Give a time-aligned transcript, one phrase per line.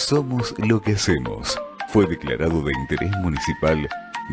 [0.00, 1.60] Somos lo que hacemos.
[1.90, 3.86] Fue declarado de interés municipal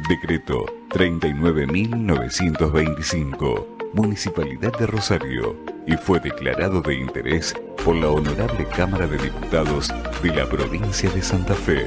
[0.07, 7.53] Decreto 39.925, Municipalidad de Rosario, y fue declarado de interés
[7.83, 9.93] por la Honorable Cámara de Diputados
[10.23, 11.85] de la provincia de Santa Fe.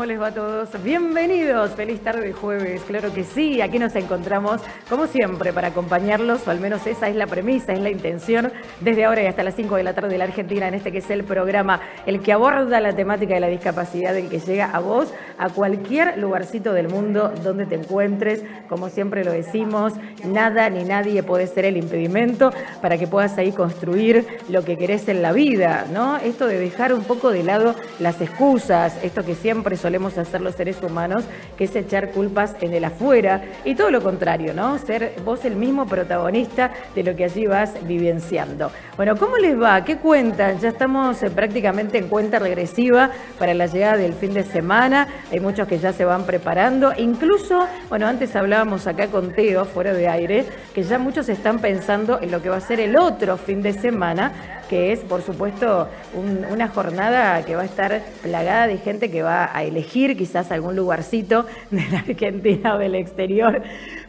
[0.00, 0.82] ¿Cómo les va a todos?
[0.82, 6.48] Bienvenidos, feliz tarde de jueves, claro que sí, aquí nos encontramos como siempre para acompañarlos,
[6.48, 9.56] o al menos esa es la premisa, es la intención, desde ahora y hasta las
[9.56, 12.32] 5 de la tarde de la Argentina, en este que es el programa, el que
[12.32, 16.88] aborda la temática de la discapacidad, el que llega a vos, a cualquier lugarcito del
[16.88, 19.92] mundo donde te encuentres, como siempre lo decimos,
[20.24, 25.08] nada ni nadie puede ser el impedimento para que puedas ahí construir lo que querés
[25.08, 26.16] en la vida, ¿no?
[26.16, 30.54] Esto de dejar un poco de lado las excusas, esto que siempre solemos hacer los
[30.54, 31.24] seres humanos,
[31.58, 34.78] que es echar culpas en el afuera y todo lo contrario, ¿no?
[34.78, 38.70] Ser vos el mismo protagonista de lo que allí vas vivenciando.
[38.96, 39.84] Bueno, ¿cómo les va?
[39.84, 40.60] ¿Qué cuentan?
[40.60, 45.08] Ya estamos eh, prácticamente en cuenta regresiva para la llegada del fin de semana.
[45.32, 46.92] Hay muchos que ya se van preparando.
[46.96, 52.20] Incluso, bueno, antes hablábamos acá con Teo, fuera de aire, que ya muchos están pensando
[52.22, 55.88] en lo que va a ser el otro fin de semana que es, por supuesto,
[56.14, 60.76] una jornada que va a estar plagada de gente que va a elegir quizás algún
[60.76, 63.62] lugarcito de la Argentina o del exterior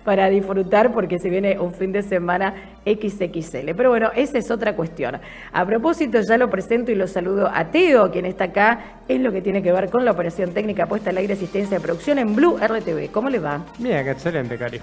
[0.05, 2.53] para disfrutar porque se viene un fin de semana
[2.85, 3.73] XXL.
[3.75, 5.19] Pero bueno, esa es otra cuestión.
[5.51, 9.31] A propósito, ya lo presento y lo saludo a Teo, quien está acá, es lo
[9.31, 12.35] que tiene que ver con la operación técnica puesta al aire asistencia de producción en
[12.35, 13.11] Blue RTV.
[13.11, 13.65] ¿Cómo le va?
[13.79, 14.79] Bien, excelente, Cari.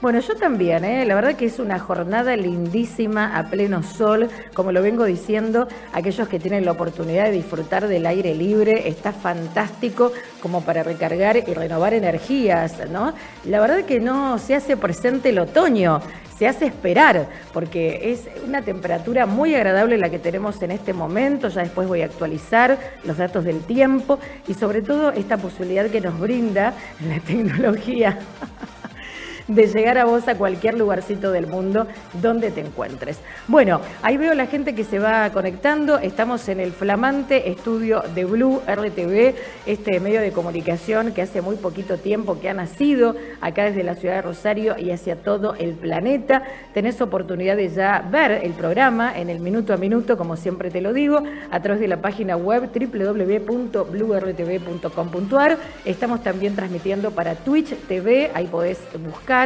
[0.00, 1.04] Bueno, yo también, ¿eh?
[1.04, 6.26] la verdad que es una jornada lindísima a pleno sol, como lo vengo diciendo, aquellos
[6.26, 11.52] que tienen la oportunidad de disfrutar del aire libre, está fantástico como para recargar y
[11.52, 13.12] renovar energías, ¿no?
[13.44, 16.00] La verdad que no se hace presente el otoño,
[16.38, 21.48] se hace esperar, porque es una temperatura muy agradable la que tenemos en este momento,
[21.48, 24.18] ya después voy a actualizar los datos del tiempo
[24.48, 26.72] y sobre todo esta posibilidad que nos brinda
[27.06, 28.18] la tecnología
[29.50, 31.88] de llegar a vos a cualquier lugarcito del mundo
[32.22, 33.18] donde te encuentres.
[33.48, 35.98] Bueno, ahí veo la gente que se va conectando.
[35.98, 39.34] Estamos en el flamante estudio de Blue RTV,
[39.66, 43.96] este medio de comunicación que hace muy poquito tiempo que ha nacido acá desde la
[43.96, 46.44] ciudad de Rosario y hacia todo el planeta.
[46.72, 50.80] Tenés oportunidad de ya ver el programa en el minuto a minuto, como siempre te
[50.80, 55.58] lo digo, a través de la página web www.bluertv.com.ar.
[55.84, 59.39] Estamos también transmitiendo para Twitch TV, ahí podés buscar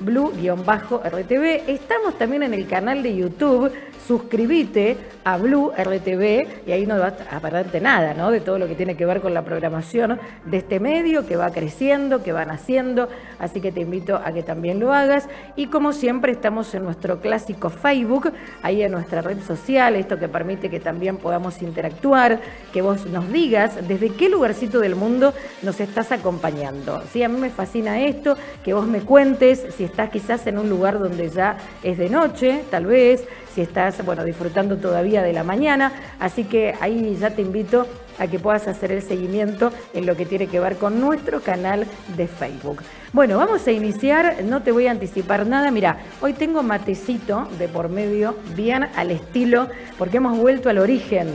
[0.00, 1.68] blue-rtv.
[1.68, 3.72] Estamos también en el canal de YouTube.
[4.06, 8.30] Suscríbete a Blue RTV y ahí no va a perderte nada.
[8.30, 11.50] De todo lo que tiene que ver con la programación de este medio que va
[11.50, 13.08] creciendo, que va naciendo.
[13.38, 15.28] Así que te invito a que también lo hagas.
[15.54, 18.32] Y como siempre, estamos en nuestro clásico Facebook,
[18.62, 22.40] ahí en nuestra red social, esto que permite que también podamos interactuar,
[22.72, 25.32] que vos nos digas desde qué lugarcito del mundo
[25.62, 27.02] nos estás acompañando.
[27.12, 30.68] Sí, a mí me fascina esto, que vos me cuentes si estás quizás en un
[30.68, 33.24] lugar donde ya es de noche, tal vez,
[33.54, 35.92] si estás, bueno, disfrutando todavía de la mañana.
[36.18, 37.86] Así que ahí ya te invito
[38.18, 41.86] a que puedas hacer el seguimiento en lo que tiene que ver con nuestro canal
[42.18, 42.82] de Facebook.
[43.14, 47.66] Bueno, vamos a iniciar, no te voy a anticipar nada, mira, hoy tengo matecito de
[47.66, 51.28] por medio, bien al estilo, porque hemos vuelto al origen.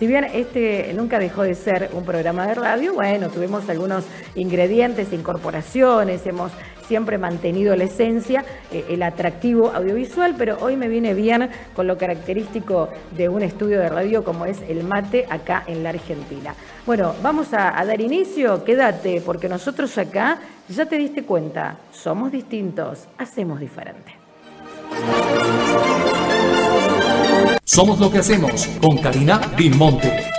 [0.00, 4.04] Si bien este nunca dejó de ser un programa de radio, bueno, tuvimos algunos
[4.34, 6.52] ingredientes, incorporaciones, hemos
[6.86, 11.98] siempre mantenido la esencia, eh, el atractivo audiovisual, pero hoy me viene bien con lo
[11.98, 16.54] característico de un estudio de radio como es el mate acá en la Argentina.
[16.86, 20.38] Bueno, vamos a, dar inicio, quédate, porque nosotros acá,
[20.68, 24.14] ya te diste cuenta, somos distintos, hacemos diferente.
[27.64, 29.40] Somos lo que hacemos con Karina
[29.76, 30.35] Monte.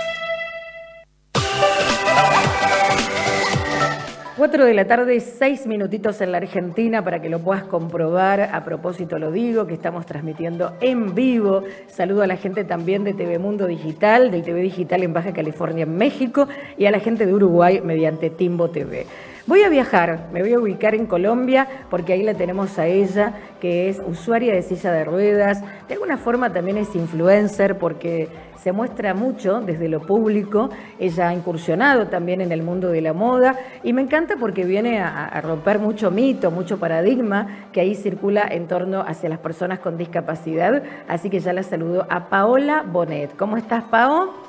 [4.58, 8.40] 4 de la tarde, 6 minutitos en la Argentina para que lo puedas comprobar.
[8.40, 11.62] A propósito lo digo, que estamos transmitiendo en vivo.
[11.86, 15.84] Saludo a la gente también de TV Mundo Digital, del TV Digital en Baja California,
[15.84, 19.06] en México, y a la gente de Uruguay mediante Timbo TV.
[19.48, 23.32] Voy a viajar, me voy a ubicar en Colombia porque ahí la tenemos a ella,
[23.62, 25.62] que es usuaria de silla de ruedas.
[25.88, 28.28] De alguna forma también es influencer porque
[28.62, 30.68] se muestra mucho desde lo público.
[30.98, 35.00] Ella ha incursionado también en el mundo de la moda y me encanta porque viene
[35.00, 39.96] a, romper mucho mito, mucho paradigma que ahí circula en torno hacia las personas con
[39.96, 40.82] discapacidad.
[41.08, 43.34] Así que ya la saludo a Paola Bonet.
[43.34, 44.47] ¿Cómo estás, Pao?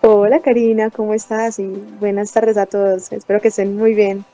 [0.00, 1.58] Hola Karina, ¿cómo estás?
[1.58, 1.66] Y
[1.98, 3.10] buenas tardes a todos.
[3.10, 4.24] Espero que estén muy bien.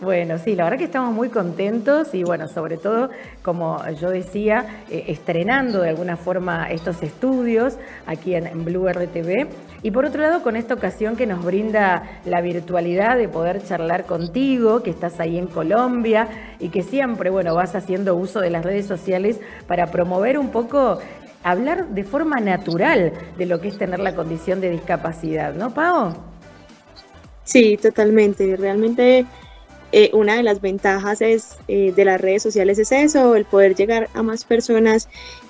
[0.00, 3.10] Bueno, sí, la verdad que estamos muy contentos y bueno, sobre todo,
[3.42, 7.76] como yo decía, eh, estrenando de alguna forma estos estudios
[8.06, 9.48] aquí en, Blue RTV.
[9.82, 14.06] Y por otro lado, con esta ocasión que nos brinda la virtualidad de poder charlar
[14.06, 16.28] contigo, que estás ahí en Colombia
[16.58, 20.98] y que siempre, bueno, vas haciendo uso de las redes sociales para promover un poco
[21.42, 26.14] hablar de forma natural de lo que es tener la condición de discapacidad, ¿no, Pau?
[27.44, 28.56] Sí, totalmente.
[28.56, 29.26] Realmente
[29.92, 33.74] eh, una de las ventajas es, eh, de las redes sociales es eso, el poder
[33.74, 35.08] llegar a más personas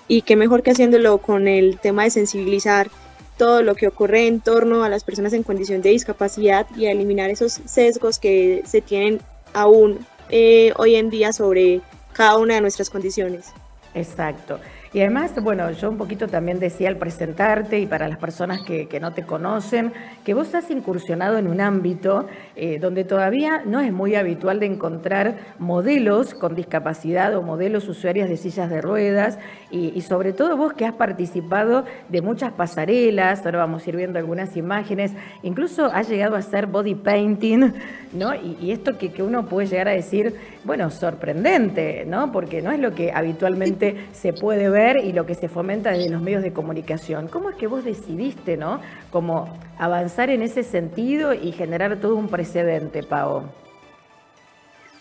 [0.08, 2.90] y qué mejor que haciéndolo con el tema de sensibilizar
[3.36, 6.92] todo lo que ocurre en torno a las personas en condición de discapacidad y a
[6.92, 9.20] eliminar esos sesgos que se tienen
[9.52, 11.80] aún eh, hoy en día sobre
[12.12, 13.52] cada una de nuestras condiciones.
[13.94, 14.60] Exacto.
[14.92, 18.88] Y además, bueno, yo un poquito también decía al presentarte y para las personas que,
[19.00, 19.92] no te conocen,
[20.24, 22.26] que vos has incursionado en un ámbito
[22.56, 28.28] eh, donde todavía no es muy habitual de encontrar modelos con discapacidad o modelos usuarias
[28.28, 29.38] de sillas de ruedas
[29.70, 34.18] y, sobre todo vos que has participado de muchas pasarelas, ahora vamos a ir viendo
[34.18, 35.12] algunas imágenes,
[35.44, 37.74] incluso has llegado a hacer body painting,
[38.12, 38.34] ¿no?
[38.34, 40.34] Y, esto que, que uno puede llegar a decir,
[40.64, 42.32] bueno, sorprendente, ¿no?
[42.32, 46.10] Porque no es lo que habitualmente se puede ver y lo que se fomenta desde
[46.10, 47.28] los medios de comunicación.
[47.28, 48.80] ¿Cómo es que vos decidiste, no?
[49.10, 49.48] Como
[49.78, 53.44] avanzar en ese sentido y generar todo un precedente, Pau.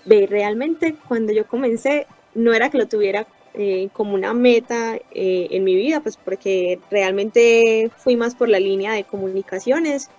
[0.05, 5.47] Ve, realmente cuando yo comencé no era que lo tuviera eh, como una meta eh,
[5.51, 10.09] en mi vida, pues porque realmente fui más por la línea de comunicaciones,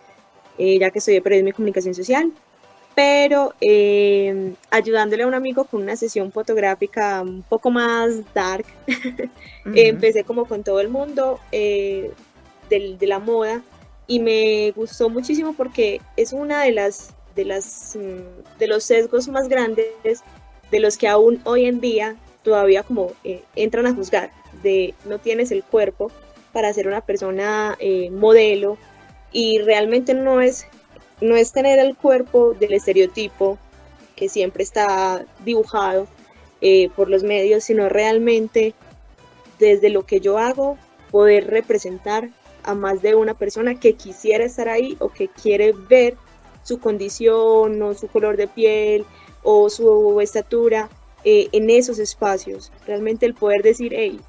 [0.58, 2.30] eh, ya que estudié periodismo y comunicación social
[3.00, 8.66] pero eh, ayudándole a un amigo con una sesión fotográfica un poco más dark,
[9.74, 12.10] empecé como con todo el mundo eh,
[12.68, 13.62] de, la moda
[14.06, 19.28] y me gustó muchísimo porque es una de las de las mm, de los sesgos
[19.28, 20.22] más grandes
[20.70, 24.30] de los que aún hoy en día todavía como eh, entran a juzgar
[24.62, 26.12] de no tienes el cuerpo
[26.52, 27.78] para ser una persona
[28.10, 28.76] modelo
[29.32, 30.66] y realmente no es
[31.20, 33.58] no es tener el cuerpo del estereotipo
[34.16, 36.06] que siempre está dibujado
[36.60, 38.74] eh, por los medios, sino realmente
[39.58, 40.76] desde lo que yo hago
[41.10, 42.30] poder representar
[42.62, 46.16] a más de una persona que quisiera estar ahí o que quiere ver
[46.62, 49.04] su condición o su color de piel
[49.42, 50.88] o su estatura
[51.24, 52.70] eh, en esos espacios.
[52.86, 54.20] Realmente el poder decir, hey,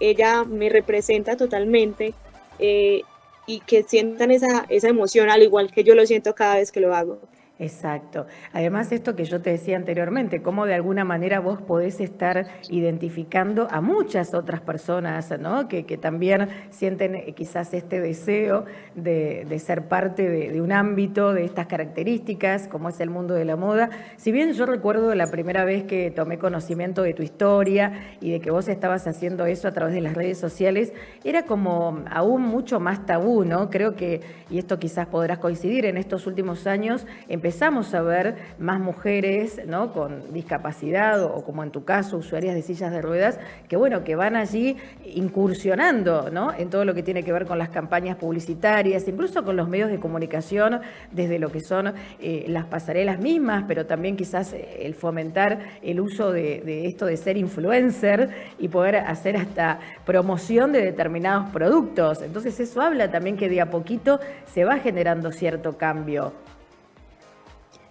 [0.00, 2.14] ella me representa totalmente,
[2.58, 3.02] eh,
[3.46, 6.80] y que sientan esa, esa emoción al igual que yo lo siento cada vez que
[6.80, 7.20] lo hago.
[7.58, 8.26] Exacto.
[8.52, 13.66] Además, esto que yo te decía anteriormente, cómo de alguna manera vos podés estar identificando
[13.70, 15.66] a muchas otras personas, ¿no?
[15.66, 21.66] Que, también sienten eh, quizás este deseo de, ser parte de, un ámbito de estas
[21.66, 23.88] características, como es el mundo de la moda.
[24.16, 28.40] Si bien yo recuerdo la primera vez que tomé conocimiento de tu historia y de
[28.40, 30.92] que vos estabas haciendo eso a través de las redes sociales,
[31.24, 33.70] era como aún mucho más tabú, ¿no?
[33.70, 34.20] Creo que,
[34.50, 37.06] y esto quizás podrás coincidir, en estos últimos años,
[37.46, 39.92] empezamos a ver más mujeres ¿no?
[39.92, 43.38] con discapacidad o, como en tu caso, usuarias de sillas de ruedas,
[43.68, 44.76] que bueno, que van allí
[45.14, 46.52] incursionando ¿no?
[46.52, 49.92] en todo lo que tiene que ver con las campañas publicitarias, incluso con los medios
[49.92, 50.80] de comunicación,
[51.12, 56.00] desde lo que son eh, las pasarelas mismas, pero también quizás eh, el fomentar el
[56.00, 58.28] uso de, de esto de ser influencer
[58.58, 62.22] y poder hacer hasta promoción de determinados productos.
[62.22, 64.18] Entonces eso habla también que de a poquito
[64.52, 66.32] se va generando cierto cambio.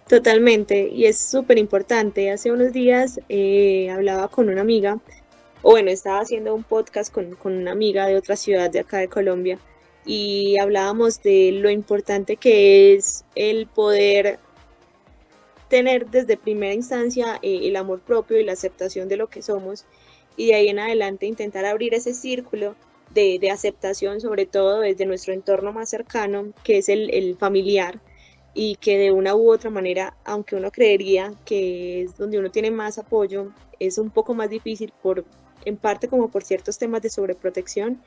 [0.08, 2.30] Totalmente, y es súper importante.
[2.30, 5.00] Hace unos días eh, hablaba con una amiga,
[5.62, 8.98] o bueno, estaba haciendo un podcast con, con, una amiga de otra ciudad de acá
[8.98, 9.58] de Colombia,
[10.04, 14.38] y hablábamos de lo importante que es el poder
[15.68, 19.86] tener desde primera instancia eh, el amor propio y la aceptación de lo que somos,
[20.36, 22.76] y de ahí en adelante intentar abrir ese círculo
[23.10, 28.00] de, de aceptación, sobre todo desde nuestro entorno más cercano, que es el, el familiar
[28.58, 32.70] y que de una u otra manera, aunque uno creería que es donde uno tiene
[32.70, 35.26] más apoyo, es un poco más difícil por,
[35.66, 38.00] en parte como por ciertos temas de sobreprotección,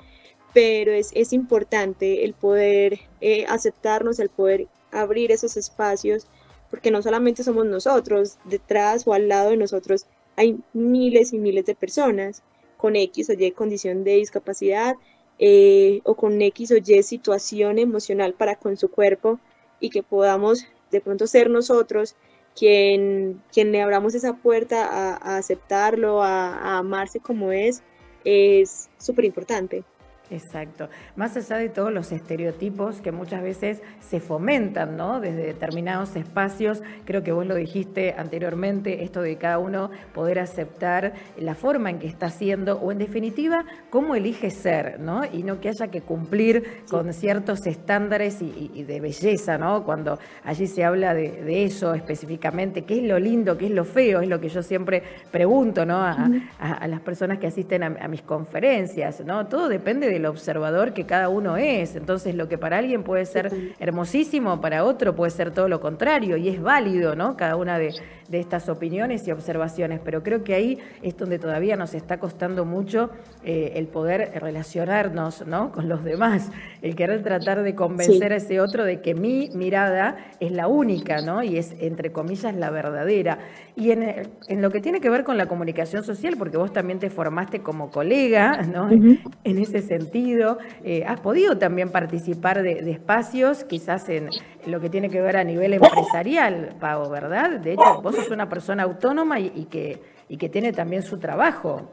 [0.52, 6.26] pero es, es importante el poder eh, aceptarnos, el poder abrir esos espacios,
[6.72, 11.68] porque no solamente somos nosotros, detrás o al lado de nosotros hay miles y miles
[11.68, 12.42] de personas
[12.76, 14.96] con X o Y condición de discapacidad
[15.38, 19.40] eh, o con X o Y situación emocional para con su cuerpo
[19.80, 22.16] y que podamos de pronto ser nosotros
[22.56, 27.84] quien, quien le abramos esa puerta a, aceptarlo, a, amarse como es,
[28.26, 29.84] es súper importante.
[30.32, 30.90] Exacto.
[31.16, 35.20] Más allá de todos los estereotipos que muchas veces se fomentan, ¿no?
[35.20, 41.14] Desde determinados espacios, creo que vos lo dijiste anteriormente, esto de cada uno poder aceptar
[41.38, 45.24] la forma en que está haciendo o en definitiva cómo elige ser, ¿no?
[45.26, 49.84] Y no que haya que cumplir con ciertos estándares y, de belleza, ¿no?
[49.84, 54.22] Cuando allí se habla de, eso específicamente, qué es lo lindo, qué es lo feo,
[54.22, 55.98] es lo que yo siempre pregunto, ¿no?
[55.98, 59.48] A, las personas que asisten a, a mis conferencias, ¿no?
[59.48, 61.96] Todo depende de el observador que cada uno es.
[61.96, 66.38] Entonces, lo que para alguien puede ser hermosísimo, para otro puede ser todo lo contrario,
[66.38, 67.36] y es válido, ¿no?
[67.36, 67.94] Cada una de,
[68.28, 70.00] de estas opiniones y observaciones.
[70.04, 73.10] Pero creo que ahí es donde todavía nos está costando mucho
[73.44, 75.72] eh, el poder relacionarnos, ¿no?
[75.72, 80.18] Con los demás, el querer tratar de convencer a ese otro de que mi mirada
[80.40, 81.42] es la única, ¿no?
[81.44, 83.40] Y es, entre comillas, la verdadera.
[83.76, 87.00] Y en, en lo que tiene que ver con la comunicación social, porque vos también
[87.00, 88.90] te formaste como colega, ¿no?
[88.92, 94.30] En ese sentido eh, has podido también participar de, espacios, quizás en,
[94.66, 97.60] lo que tiene que ver a nivel empresarial, Pau, ¿verdad?
[97.60, 101.90] De hecho, vos sos una persona autónoma y, que, y que tiene también su trabajo.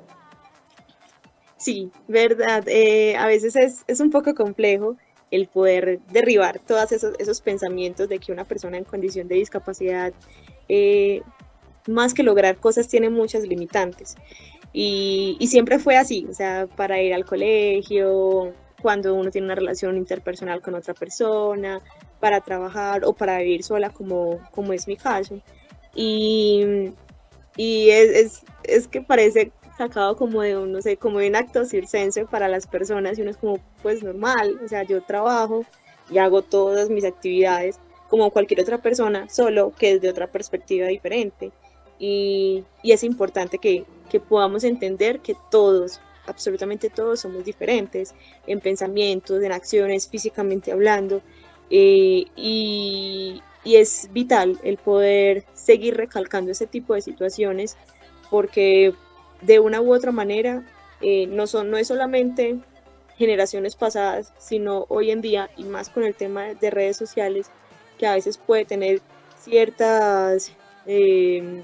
[1.57, 2.65] Sí, verdad.
[2.67, 3.57] Eh, a veces
[3.87, 4.97] es, un poco complejo
[5.31, 10.13] el poder derribar todos esos, pensamientos de que una persona en condición de discapacidad,
[10.69, 11.23] eh,
[11.89, 14.17] más que lograr cosas, tiene muchas limitantes.
[14.79, 18.53] Y, siempre fue así, o sea, para ir al colegio,
[18.83, 21.81] cuando uno tiene una relación interpersonal con otra persona,
[22.21, 25.41] para trabajar o para vivir sola, como, como es mi caso.
[25.95, 26.91] Y,
[27.57, 31.65] y es, es, que parece sacado como de un, no sé, como de un acto
[31.65, 35.65] circense para las personas y uno es como, pues normal, o sea, yo trabajo
[36.11, 37.81] y hago todas mis actividades
[38.11, 41.51] como cualquier otra persona, solo que desde otra perspectiva diferente.
[41.99, 48.15] Y, es importante que, que podamos entender que todos, absolutamente todos somos diferentes
[48.47, 51.23] en pensamientos, en acciones, físicamente hablando,
[51.71, 57.77] eh, y, y, es vital el poder seguir recalcando ese tipo de situaciones
[58.31, 58.95] porque
[59.41, 60.65] de una u otra manera
[61.01, 62.59] eh, no, son, no es solamente
[63.19, 67.51] generaciones pasadas, sino hoy en día y más con el tema de redes sociales
[67.99, 69.01] que a veces puede tener
[69.39, 70.53] ciertas
[70.87, 71.63] eh,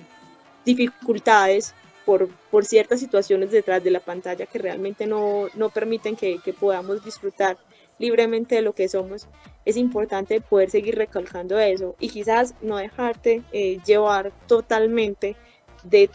[0.64, 6.38] dificultades por, por ciertas situaciones detrás de la pantalla que realmente no, no permiten que,
[6.45, 7.57] que, podamos disfrutar
[7.99, 9.28] libremente de lo que somos,
[9.64, 15.37] es importante poder seguir recalcando eso y quizás no dejarte eh, llevar totalmente
[15.85, 16.11] de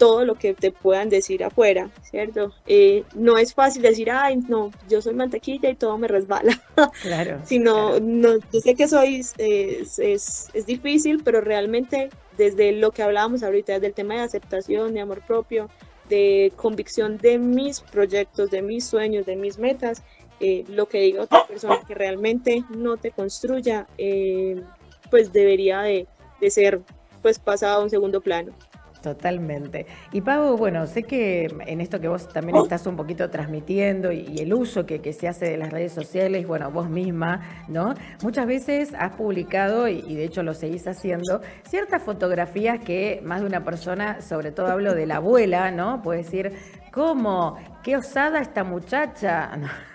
[0.00, 2.54] todo lo que te puedan decir afuera, ¿cierto?
[2.66, 6.58] Eh, no es fácil decir, ay, no, yo soy mantequilla y todo me resbala.
[7.02, 7.40] Claro.
[7.44, 13.02] Sino, no, yo sé que soy, es, es, es, difícil, pero realmente desde lo que
[13.02, 15.68] hablábamos ahorita, desde el tema de aceptación, de amor propio,
[16.08, 20.02] de convicción de mis proyectos, de mis sueños, de mis metas,
[20.40, 24.62] eh, lo que diga otra persona que realmente no te construya, eh,
[25.10, 26.06] pues debería de,
[26.40, 26.80] de ser
[27.20, 28.54] pues pasado a un segundo plano.
[29.02, 29.86] Totalmente.
[30.12, 34.36] Y Pablo, bueno, sé que en esto que vos también estás un poquito transmitiendo y,
[34.40, 37.94] el uso que, se hace de las redes sociales, bueno, vos misma, ¿no?
[38.22, 43.40] Muchas veces has publicado, y, y, de hecho lo seguís haciendo, ciertas fotografías que más
[43.40, 46.02] de una persona, sobre todo hablo de la abuela, ¿no?
[46.02, 46.52] Puede decir,
[46.92, 47.56] ¿cómo?
[47.82, 49.50] ¿Qué osada esta muchacha?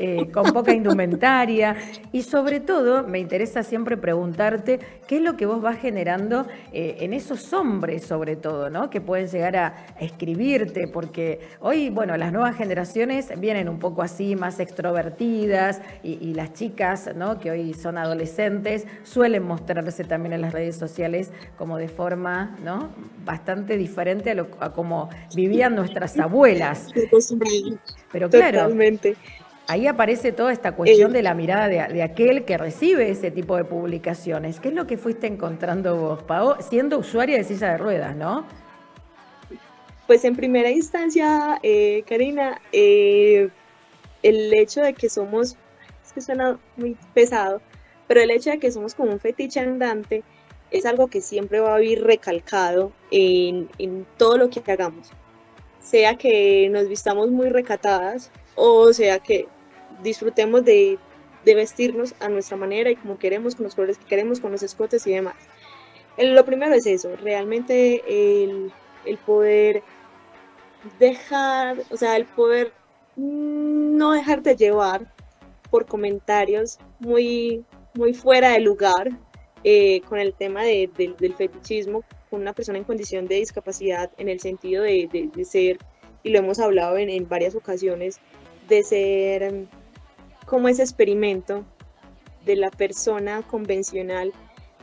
[0.00, 1.76] Eh, con poca indumentaria
[2.10, 6.96] y sobre todo me interesa siempre preguntarte qué es lo que vos vas generando eh,
[6.98, 8.90] en esos hombres sobre todo, ¿no?
[8.90, 14.34] Que pueden llegar a, escribirte porque hoy, bueno, las nuevas generaciones vienen un poco así
[14.34, 17.38] más extrovertidas y, las chicas, ¿no?
[17.38, 22.88] Que hoy son adolescentes suelen mostrarse también en las redes sociales como de forma, ¿no?
[23.24, 26.88] Bastante diferente a, lo, a como vivían nuestras abuelas.
[28.12, 29.16] Pero claro, Totalmente
[29.66, 33.64] ahí aparece toda esta cuestión de la mirada de, aquel que recibe ese tipo de
[33.64, 34.60] publicaciones.
[34.60, 38.46] ¿Qué es lo que fuiste encontrando vos, Pao, siendo usuaria de silla de ruedas, no?
[40.06, 43.48] Pues en primera instancia, eh, Karina, eh,
[44.22, 45.56] el hecho de que somos,
[46.04, 47.62] es que suena muy pesado,
[48.06, 50.22] pero el hecho de que somos como un fetiche andante
[50.70, 55.10] es algo que siempre va a vivir recalcado en, en todo lo que hagamos.
[55.80, 59.46] Sea que nos vistamos muy recatadas, o sea que
[60.04, 60.98] disfrutemos de,
[61.44, 65.06] vestirnos a nuestra manera y como queremos, con los colores que queremos, con los escotes
[65.06, 65.34] y demás.
[66.16, 68.02] lo primero es eso, realmente
[68.44, 68.72] el,
[69.26, 69.82] poder
[70.98, 72.72] dejar, o sea, el poder
[73.16, 75.12] no dejarte llevar
[75.70, 79.10] por comentarios muy, muy fuera de lugar
[79.64, 84.40] eh, con el tema del fetichismo con una persona en condición de discapacidad en el
[84.40, 85.78] sentido de, ser,
[86.22, 88.18] y lo hemos hablado en varias ocasiones,
[88.68, 89.66] de ser
[90.46, 91.64] como ese experimento
[92.44, 94.32] de la persona convencional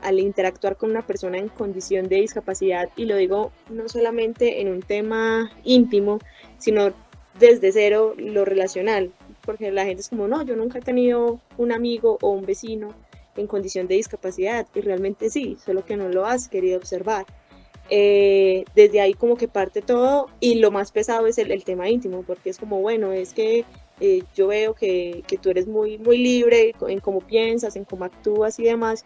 [0.02, 4.70] al interactuar con una persona en condición de discapacidad, y lo digo no solamente en
[4.70, 6.20] un tema íntimo,
[6.58, 6.92] sino
[7.40, 9.12] desde cero lo relacional,
[9.46, 12.90] porque la gente es como, no, yo nunca he tenido un amigo o un vecino
[13.36, 17.26] en condición de discapacidad, y realmente sí, solo que no lo has querido observar.
[17.94, 22.24] Eh, desde ahí como que parte todo y lo más pesado es el, tema íntimo,
[22.24, 23.66] porque es como, bueno, es que
[24.02, 28.04] eh, yo veo que, que, tú eres muy, muy libre en cómo piensas, en cómo
[28.06, 29.04] actúas y demás,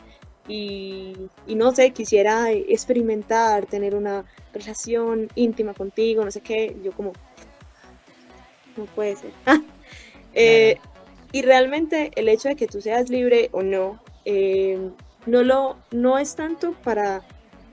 [0.48, 1.14] y,
[1.46, 4.24] y, no sé, quisiera experimentar, tener una
[4.54, 7.12] relación íntima contigo, no sé qué, yo como,
[8.78, 9.32] no puede ser.
[10.38, 10.76] Eh,
[11.32, 14.78] y realmente el hecho de que tú seas libre o no, eh,
[15.26, 17.22] no, lo, no es tanto para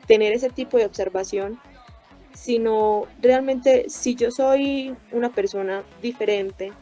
[0.07, 1.59] tener ese tipo de observación,
[2.35, 6.73] sino realmente si yo soy una persona diferente,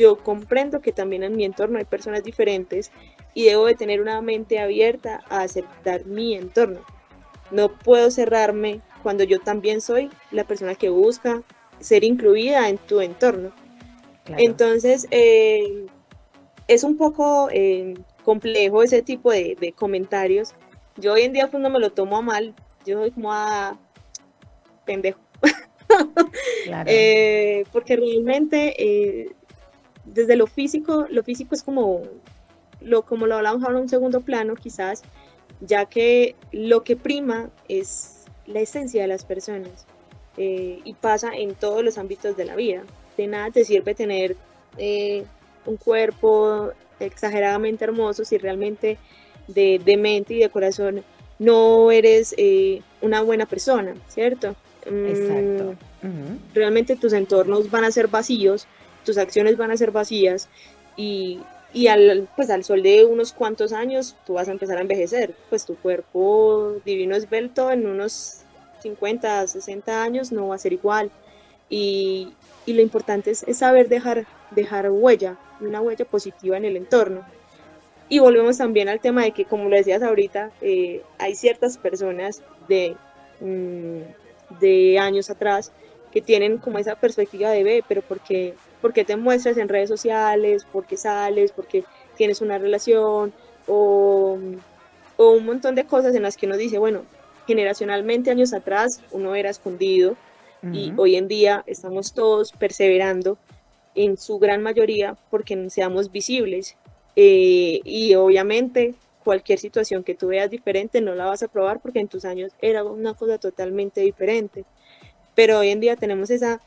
[0.00, 2.90] yo comprendo que también en mi entorno hay personas diferentes
[3.34, 6.80] y debo de tener una mente abierta a aceptar mi entorno.
[7.50, 11.42] No puedo cerrarme cuando yo también soy la persona que busca
[11.80, 13.52] ser incluida en tu entorno.
[14.38, 15.86] Entonces, eh,
[16.68, 20.54] es un poco eh, complejo ese tipo de, comentarios.
[20.96, 22.54] Yo hoy en día pues no me lo tomo a mal,
[22.86, 23.78] yo soy como a
[24.86, 25.20] pendejo.
[26.86, 29.34] Eh, porque realmente
[30.04, 32.02] desde lo físico, lo físico es como
[32.80, 35.02] lo, como lo hablamos ahora en un segundo plano quizás,
[35.60, 39.86] ya que lo que prima es la esencia de las personas
[40.36, 42.82] eh, y pasa en todos los ámbitos de la vida.
[43.16, 44.36] De nada te sirve tener
[44.78, 45.24] eh,
[45.66, 48.98] un cuerpo exageradamente hermoso si realmente
[49.48, 51.02] de, de mente y de corazón
[51.38, 54.54] no eres eh, una buena persona, ¿cierto?
[54.84, 55.74] Exacto.
[56.02, 58.66] Mm, realmente tus entornos van a ser vacíos,
[59.04, 60.48] tus acciones van a ser vacías
[60.96, 61.40] y
[61.72, 65.34] y al, pues al sol de unos cuantos años tú vas a empezar a envejecer,
[65.48, 68.40] pues tu cuerpo divino esbelto en unos
[68.82, 71.10] 50, 60 años no va a ser igual.
[71.68, 72.32] Y,
[72.66, 77.24] y lo importante es, saber dejar, dejar huella, una huella positiva en el entorno.
[78.08, 82.42] Y volvemos también al tema de que, como lo decías ahorita, eh, hay ciertas personas
[82.66, 82.96] de,
[83.40, 85.70] mm, de años atrás
[86.10, 90.66] que tienen como esa perspectiva de ve, pero porque porque te muestras en redes sociales,
[90.72, 91.84] porque sales, porque
[92.16, 93.32] tienes una relación
[93.66, 94.38] o,
[95.18, 97.02] un montón de cosas en las que uno dice, bueno,
[97.46, 100.16] generacionalmente años atrás uno era escondido
[100.72, 103.38] y hoy en día estamos todos perseverando
[103.94, 106.76] en su gran mayoría porque seamos visibles
[107.16, 112.00] eh, y obviamente cualquier situación que tú veas diferente no la vas a probar porque
[112.00, 114.64] en tus años era una cosa totalmente diferente.
[115.34, 116.60] Pero hoy en día tenemos esa,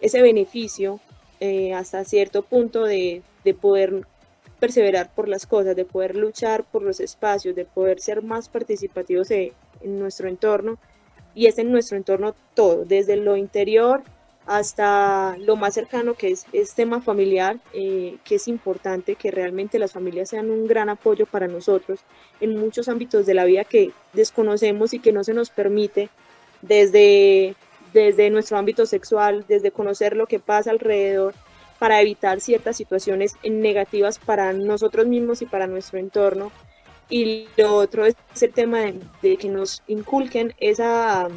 [0.00, 1.00] ese beneficio
[1.44, 3.20] eh, hasta cierto punto de,
[3.60, 4.06] poder
[4.60, 9.32] perseverar por las cosas, de poder luchar por los espacios, de poder ser más participativos
[9.32, 9.52] en
[9.82, 10.78] nuestro entorno.
[11.34, 14.04] Y es en nuestro entorno todo, desde lo interior
[14.46, 19.80] hasta lo más cercano que es, es tema familiar, eh, que es importante que realmente
[19.80, 21.98] las familias sean un gran apoyo para nosotros
[22.40, 26.08] en muchos ámbitos de la vida que desconocemos y que no se nos permite
[26.60, 27.56] desde
[27.92, 31.34] desde nuestro ámbito sexual, desde conocer lo que pasa alrededor
[31.78, 36.52] para evitar ciertas situaciones negativas para nosotros mismos y para nuestro entorno.
[37.08, 38.80] Y lo otro es el tema
[39.20, 41.28] de, que nos inculquen esa,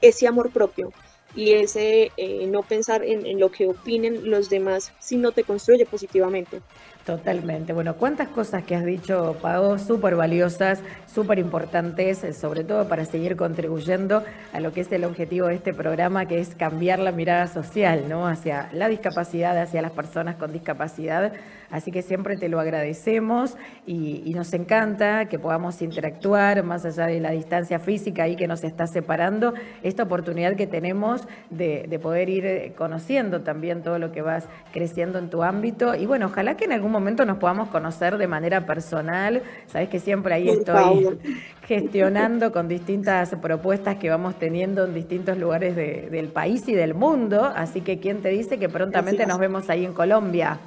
[0.00, 0.92] ese amor propio
[1.34, 5.44] y ese eh, no pensar en, en, lo que opinen los demás, si no te
[5.44, 6.60] construye positivamente.
[7.04, 7.72] Totalmente.
[7.72, 13.06] Bueno, cuántas cosas que has dicho, Pago, súper valiosas, súper importantes, eh, sobre todo para
[13.06, 17.10] seguir contribuyendo a lo que es el objetivo de este programa, que es cambiar la
[17.10, 18.26] mirada social, ¿no?
[18.26, 21.32] Hacia la discapacidad, hacia las personas con discapacidad.
[21.70, 27.20] Así que siempre te lo agradecemos y, nos encanta que podamos interactuar más allá de
[27.20, 32.30] la distancia física ahí que nos está separando, esta oportunidad que tenemos de, de poder
[32.30, 35.94] ir eh, conociendo también todo lo que vas creciendo en tu ámbito.
[35.94, 39.42] Y bueno, ojalá que en algún momento nos podamos conocer de manera personal.
[39.66, 41.18] Sabes que siempre ahí estoy
[41.66, 47.44] gestionando con distintas propuestas que vamos teniendo en distintos lugares del país y del mundo.
[47.44, 50.58] Así que, ¿quién te dice que prontamente nos vemos ahí en Colombia?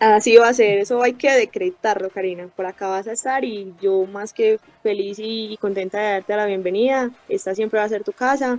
[0.00, 2.48] Así va a ser, eso hay que decretarlo, Karina.
[2.56, 6.46] Por acá vas a estar y yo más que feliz y contenta de darte la
[6.46, 7.10] bienvenida.
[7.28, 8.58] Esta siempre va a ser tu casa.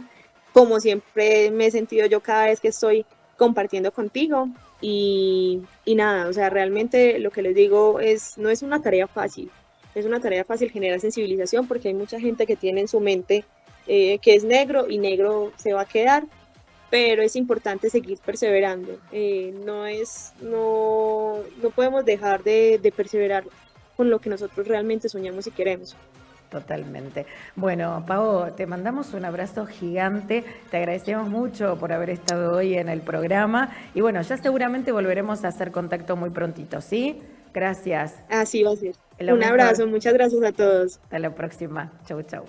[0.54, 4.50] Como siempre me he sentido yo cada vez que estoy compartiendo contigo.
[4.82, 9.52] Y, nada, o sea, realmente lo que les digo es, no es una tarea fácil,
[9.94, 13.46] es una tarea fácil generar sensibilización porque hay mucha gente que tiene en su mente
[13.88, 16.24] eh, que es negro y negro se va a quedar,
[16.90, 19.00] pero es importante seguir perseverando.
[19.12, 23.44] Eh, no es, no, no podemos dejar de, de perseverar
[23.98, 25.96] con lo que nosotros realmente soñamos y queremos.
[26.52, 27.26] Totalmente.
[27.56, 32.90] Bueno, Pau, te mandamos un abrazo gigante, te agradecemos mucho por haber estado hoy en
[32.90, 37.22] el programa y bueno, ya seguramente volveremos a hacer contacto muy prontito, ¿sí?
[37.54, 38.22] Gracias.
[38.30, 38.96] Así va a ser.
[39.34, 41.00] Un abrazo, muchas gracias a todos.
[41.04, 41.94] Hasta la próxima.
[42.06, 42.44] Chau, chau.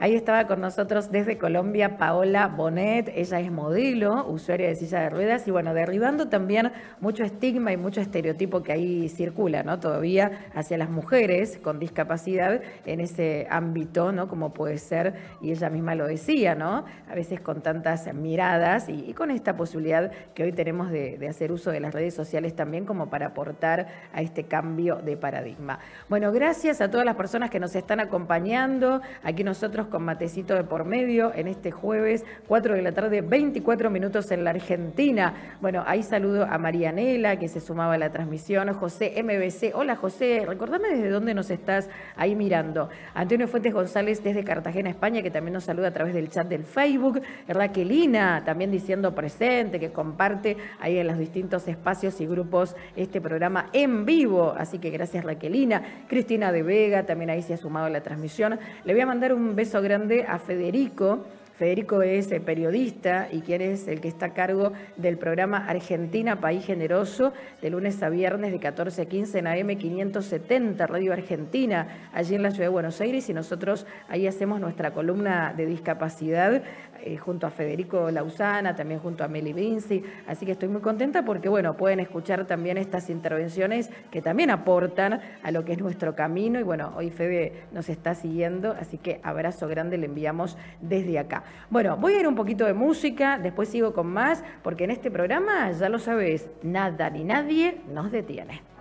[0.00, 5.08] Ahí estaba con nosotros desde Colombia Paola Bonet, ella es modelo, usuaria de silla de
[5.08, 9.78] ruedas y bueno, derribando también mucho estigma y mucho estereotipo que ahí circula, ¿no?
[9.78, 14.26] Todavía hacia las mujeres con discapacidad en ese ámbito, ¿no?
[14.26, 16.84] Como puede ser, y ella misma lo decía, ¿no?
[17.08, 21.52] A veces con tantas miradas y, con esta posibilidad que hoy tenemos de, de hacer
[21.52, 25.78] uso de las redes sociales también como para aportar a este cambio de paradigma.
[26.08, 29.00] Bueno, gracias a todas las personas que nos están acompañando.
[29.22, 33.90] Aquí nosotros con matecito de por medio en este jueves, 4 de la tarde, 24
[33.90, 35.34] minutos en la Argentina.
[35.60, 39.72] Bueno, ahí saludo a Marianela que se sumaba a la transmisión, José MBC.
[39.72, 42.88] Hola José, recordame desde dónde nos estás ahí mirando.
[43.14, 46.64] Antonio Fuentes González desde Cartagena, España, que también nos saluda a través del chat del
[46.64, 47.22] Facebook.
[47.46, 53.66] Raquelina también diciendo presente, que comparte ahí en los distintos espacios y grupos este programa
[53.72, 54.56] en vivo.
[54.58, 55.82] Así que gracias Raquelina.
[56.08, 58.58] Cristina de Vega también ahí se ha sumado a la transmisión.
[58.84, 61.24] Le voy a mandar un beso grande a Federico.
[61.56, 66.40] Federico es eh, periodista y quien es el que está a cargo del programa Argentina
[66.40, 67.32] País Generoso
[67.62, 72.42] de lunes a viernes de 14 a 15 en AM 570 Radio Argentina, allí en
[72.42, 76.62] la ciudad de Buenos Aires y nosotros ahí hacemos nuestra columna de discapacidad
[77.06, 80.02] eh, junto a Federico Lausana, también junto a Meli Vinci.
[80.26, 85.20] Así que estoy muy contenta porque, bueno, pueden escuchar también estas intervenciones que también aportan
[85.42, 86.58] a lo que es nuestro camino.
[86.58, 91.44] Y bueno, hoy Fede nos está siguiendo, así que abrazo grande le enviamos desde acá.
[91.68, 95.10] Bueno, voy a ir un poquito de música, después sigo con más, porque en este
[95.10, 98.73] programa, ya lo sabes, nada ni nadie nos detiene.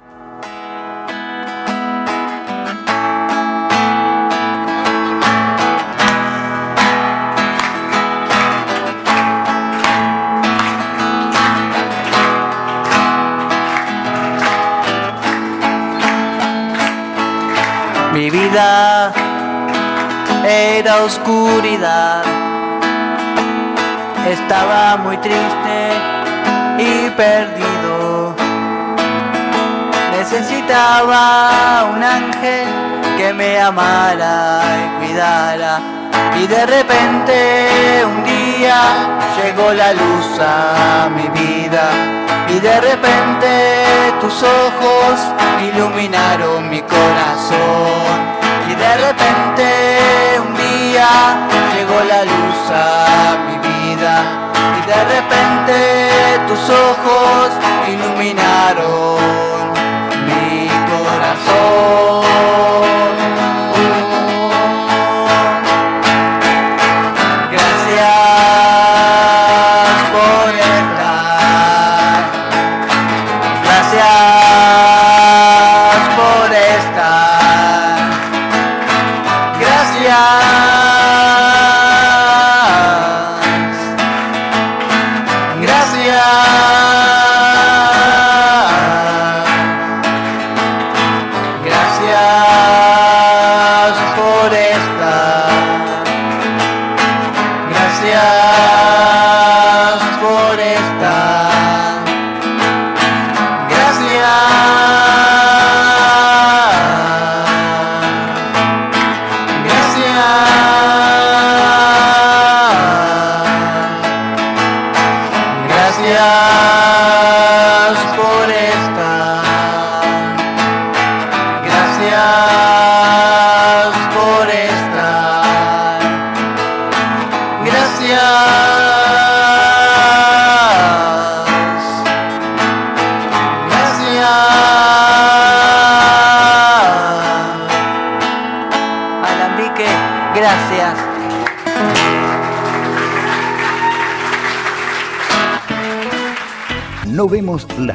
[18.34, 19.14] Vida
[20.44, 22.24] era oscuridad,
[24.28, 25.78] estaba muy triste
[26.80, 28.36] y perdido.
[30.18, 32.68] Necesitaba un ángel
[33.18, 35.80] que me amara y cuidara.
[36.42, 38.80] Y de repente un día
[39.38, 41.86] llegó la luz a mi vida.
[42.50, 43.50] Y de repente
[44.20, 45.20] tus ojos
[45.64, 48.13] iluminaron mi corazón.
[48.84, 49.66] De repente
[50.46, 51.08] un día
[51.74, 54.14] llegó la luz a mi vida.
[54.78, 55.76] Y de repente
[56.50, 57.50] tus ojos
[57.88, 59.23] iluminaron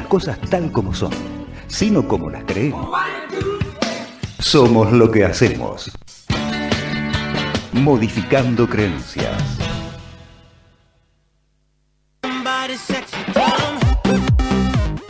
[0.09, 1.11] cosas tal como son,
[1.67, 2.89] sino como las creemos.
[4.39, 5.91] Somos lo que hacemos.
[7.71, 9.59] Modificando creencias.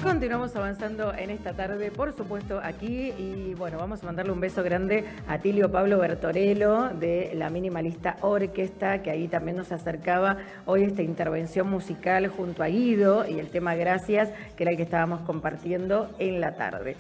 [0.09, 3.13] Continuamos avanzando en esta tarde, por supuesto, aquí.
[3.15, 8.17] Y bueno, vamos a mandarle un beso grande a Tilio Pablo Bertorello de la Minimalista
[8.21, 13.49] Orquesta, que ahí también nos acercaba hoy esta intervención musical junto a Guido y el
[13.49, 16.95] tema Gracias, que era el que estábamos compartiendo en la tarde.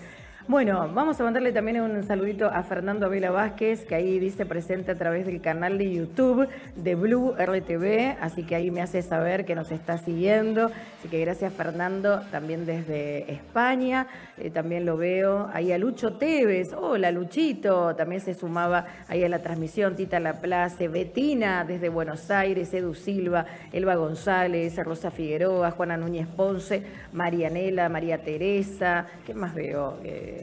[0.49, 4.89] Bueno, vamos a mandarle también un saludito a Fernando Vela Vázquez, que ahí dice presente
[4.89, 9.45] a través del canal de YouTube de Blue RTV, así que ahí me hace saber
[9.45, 10.71] que nos está siguiendo.
[10.97, 14.07] Así que gracias Fernando, también desde España.
[14.39, 16.73] Eh, también lo veo ahí a Lucho Tevez.
[16.73, 22.73] Hola Luchito, también se sumaba ahí a la transmisión Tita Laplace, Betina desde Buenos Aires,
[22.73, 26.81] Edu Silva, Elba González, Rosa Figueroa, Juana Núñez Ponce,
[27.13, 29.05] Marianela, María Teresa.
[29.27, 29.99] ¿Qué más veo?
[30.03, 30.38] Eh,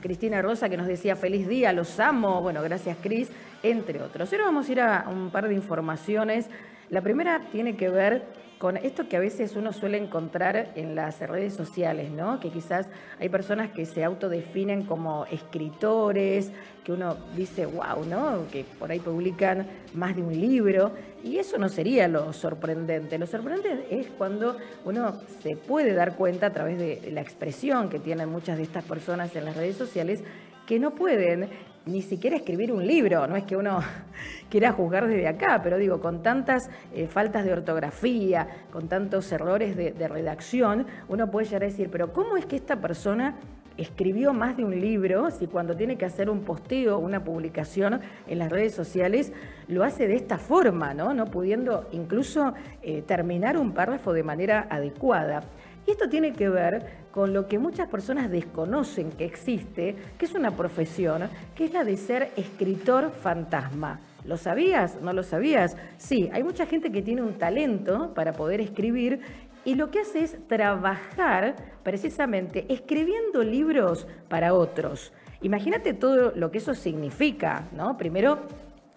[0.00, 3.30] Cristina Rosa que nos decía feliz día, los amo, bueno, gracias Cris,
[3.62, 4.32] entre otros.
[4.32, 6.50] Ahora vamos a ir a un par de informaciones.
[6.90, 8.24] La primera tiene que ver
[8.62, 12.38] con esto que a veces uno suele encontrar en las redes sociales, ¿no?
[12.38, 16.52] Que quizás hay personas que se autodefinen como escritores,
[16.84, 18.46] que uno dice, wow, ¿no?
[18.52, 20.92] Que por ahí publican más de un libro.
[21.24, 23.18] Y eso no sería lo sorprendente.
[23.18, 27.98] Lo sorprendente es cuando uno se puede dar cuenta a través de la expresión que
[27.98, 30.22] tienen muchas de estas personas en las redes sociales
[30.68, 31.48] que no pueden
[31.86, 33.80] ni siquiera escribir un libro, no es que uno
[34.50, 39.76] quiera juzgar desde acá, pero digo, con tantas eh, faltas de ortografía, con tantos errores
[39.76, 43.36] de, redacción, uno puede llegar a decir, pero ¿cómo es que esta persona
[43.76, 48.38] escribió más de un libro, si cuando tiene que hacer un posteo, una publicación en
[48.38, 49.32] las redes sociales,
[49.68, 51.14] lo hace de esta forma, ¿no?
[51.14, 55.42] No pudiendo incluso eh, terminar un párrafo de manera adecuada.
[55.86, 60.34] Y esto tiene que ver con lo que muchas personas desconocen que existe, que es
[60.34, 64.00] una profesión, que es la de ser escritor fantasma.
[64.24, 65.00] ¿Lo sabías?
[65.02, 65.76] ¿No lo sabías?
[65.98, 69.20] Sí, hay mucha gente que tiene un talento para poder escribir
[69.64, 75.12] y lo que hace es trabajar precisamente escribiendo libros para otros.
[75.42, 77.98] Imagínate todo lo que eso significa, ¿no?
[77.98, 78.38] Primero,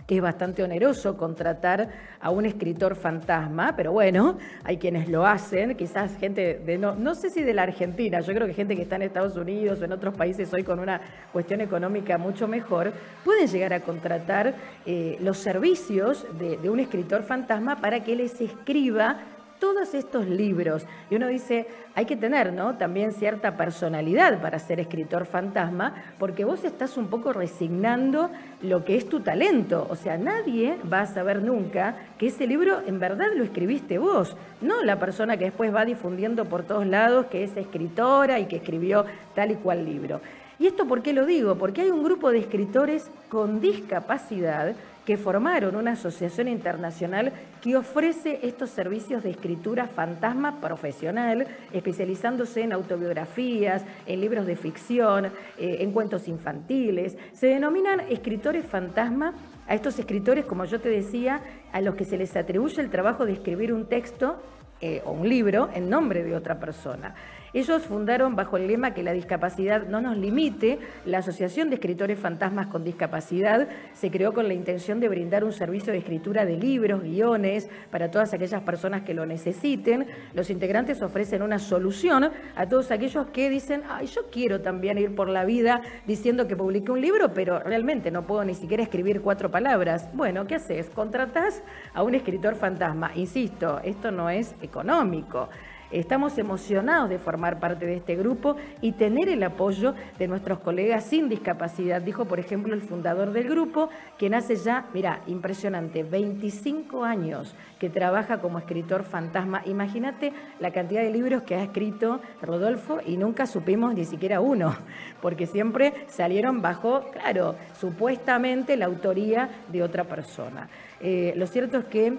[0.07, 1.89] que es bastante oneroso contratar
[2.19, 7.15] a un escritor fantasma, pero bueno, hay quienes lo hacen, quizás gente de no, no
[7.15, 9.85] sé si de la Argentina, yo creo que gente que está en Estados Unidos o
[9.85, 15.17] en otros países hoy con una cuestión económica mucho mejor, pueden llegar a contratar eh,
[15.21, 19.17] los servicios de, de un escritor fantasma para que les escriba
[19.59, 20.85] todos estos libros.
[21.09, 22.75] Y uno dice, hay que tener ¿no?
[22.75, 28.29] también cierta personalidad para ser escritor fantasma, porque vos estás un poco resignando
[28.61, 29.87] lo que es tu talento.
[29.89, 34.35] O sea, nadie va a saber nunca que ese libro en verdad lo escribiste vos,
[34.61, 38.57] no la persona que después va difundiendo por todos lados que es escritora y que
[38.57, 40.21] escribió tal y cual libro.
[40.57, 41.55] ¿Y esto por qué lo digo?
[41.55, 48.39] Porque hay un grupo de escritores con discapacidad que formaron una asociación internacional que ofrece
[48.43, 55.91] estos servicios de escritura fantasma profesional, especializándose en autobiografías, en libros de ficción, eh, en
[55.91, 57.17] cuentos infantiles.
[57.33, 59.33] Se denominan escritores fantasma
[59.67, 61.41] a estos escritores, como yo te decía,
[61.71, 64.41] a los que se les atribuye el trabajo de escribir un texto
[64.81, 67.15] eh, o un libro en nombre de otra persona.
[67.55, 70.77] Ellos fundaron bajo el lema que la discapacidad no nos limite.
[71.05, 75.53] La Asociación de Escritores Fantasmas con Discapacidad se creó con la intención de brindar un
[75.53, 80.05] servicio de escritura de libros, guiones, para todas aquellas personas que lo necesiten.
[80.33, 85.15] Los integrantes ofrecen una solución a todos aquellos que dicen, ay, yo quiero también ir
[85.15, 89.21] por la vida diciendo que publiqué un libro, pero realmente no puedo ni siquiera escribir
[89.21, 90.09] cuatro palabras.
[90.11, 90.89] Bueno, ¿qué haces?
[90.89, 91.63] Contratás
[91.93, 93.11] a un escritor fantasma.
[93.15, 95.47] Insisto, esto no es económico.
[95.91, 101.05] Estamos emocionados de formar parte de este grupo y tener el apoyo de nuestros colegas
[101.05, 107.03] sin discapacidad, dijo por ejemplo el fundador del grupo, quien hace ya, mira, impresionante, 25
[107.03, 109.61] años que trabaja como escritor fantasma.
[109.65, 114.75] Imagínate la cantidad de libros que ha escrito Rodolfo y nunca supimos ni siquiera uno,
[115.21, 120.67] porque siempre salieron bajo, claro, supuestamente la autoría de otra persona.
[120.99, 122.17] Eh, lo cierto es que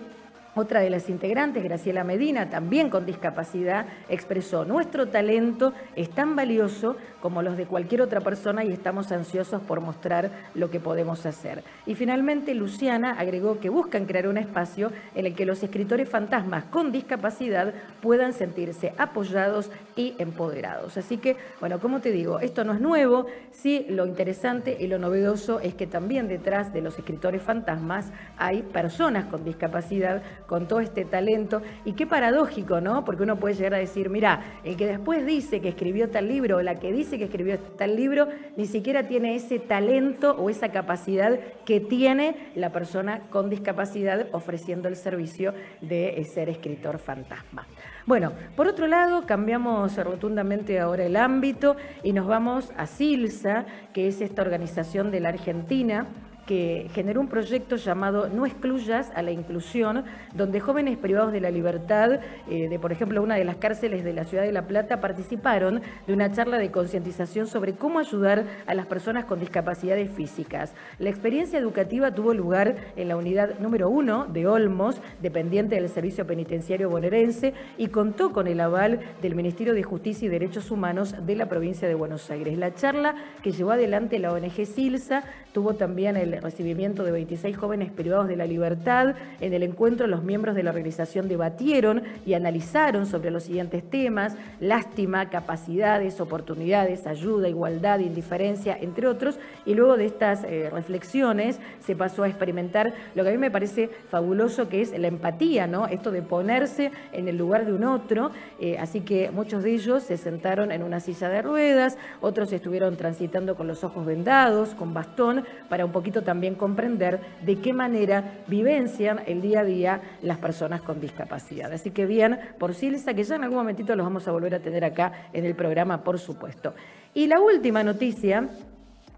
[0.57, 6.97] otra de las integrantes, Graciela Medina, también con discapacidad, expresó, nuestro talento es tan valioso
[7.21, 11.63] como los de cualquier otra persona y estamos ansiosos por mostrar lo que podemos hacer.
[11.85, 16.65] Y finalmente Luciana agregó que buscan crear un espacio en el que los escritores fantasmas
[16.65, 20.97] con discapacidad puedan sentirse apoyados y empoderados.
[20.97, 24.99] Así que, bueno, como te digo, esto no es nuevo, sí lo interesante y lo
[24.99, 30.81] novedoso es que también detrás de los escritores fantasmas hay personas con discapacidad con todo
[30.81, 31.63] este talento.
[31.85, 33.05] Y qué paradójico, ¿no?
[33.05, 36.59] Porque uno puede llegar a decir, mira, el que después dice que escribió tal libro
[36.59, 40.71] o la que dice que escribió tal libro, ni siquiera tiene ese talento o esa
[40.71, 47.67] capacidad que tiene la persona con discapacidad ofreciendo el servicio de ser escritor fantasma.
[48.07, 54.07] Bueno, por otro lado, cambiamos rotundamente ahora el ámbito y nos vamos a SILSA, que
[54.07, 56.07] es esta organización de la Argentina
[56.47, 60.05] que generó un proyecto llamado No excluyas a la inclusión,
[60.35, 64.13] donde jóvenes privados de la libertad, eh, de por ejemplo una de las cárceles de
[64.13, 68.75] la ciudad de La Plata, participaron de una charla de concientización sobre cómo ayudar a
[68.75, 70.73] las personas con discapacidades físicas.
[70.99, 76.27] La experiencia educativa tuvo lugar en la unidad número uno de Olmos, dependiente del Servicio
[76.27, 81.37] Penitenciario Bonaerense, y contó con el aval del Ministerio de Justicia y Derechos Humanos de
[81.37, 82.57] la provincia de Buenos Aires.
[82.57, 87.91] La charla que llevó adelante la ONG Silsa tuvo también el recibimiento de 26 jóvenes
[87.91, 89.15] privados de la libertad.
[89.41, 94.37] En el encuentro los miembros de la organización debatieron y analizaron sobre los siguientes temas,
[94.61, 99.39] lástima, capacidades, oportunidades, ayuda, igualdad, indiferencia, entre otros.
[99.65, 103.51] Y luego de estas eh, reflexiones se pasó a experimentar lo que a mí me
[103.51, 105.87] parece fabuloso, que es la empatía, ¿no?
[105.87, 108.31] Esto de ponerse en el lugar de un otro.
[108.61, 112.97] Eh, así que muchos de ellos se sentaron en una silla de ruedas, otros estuvieron
[112.97, 118.43] transitando con los ojos vendados, con bastón, para un poquito también comprender de qué manera
[118.47, 121.73] vivencian el día a día las personas con discapacidad.
[121.73, 124.61] Así que bien, por Silsa, que ya en algún momentito los vamos a volver a
[124.61, 126.75] tener acá en el programa, por supuesto.
[127.15, 128.51] Y la última noticia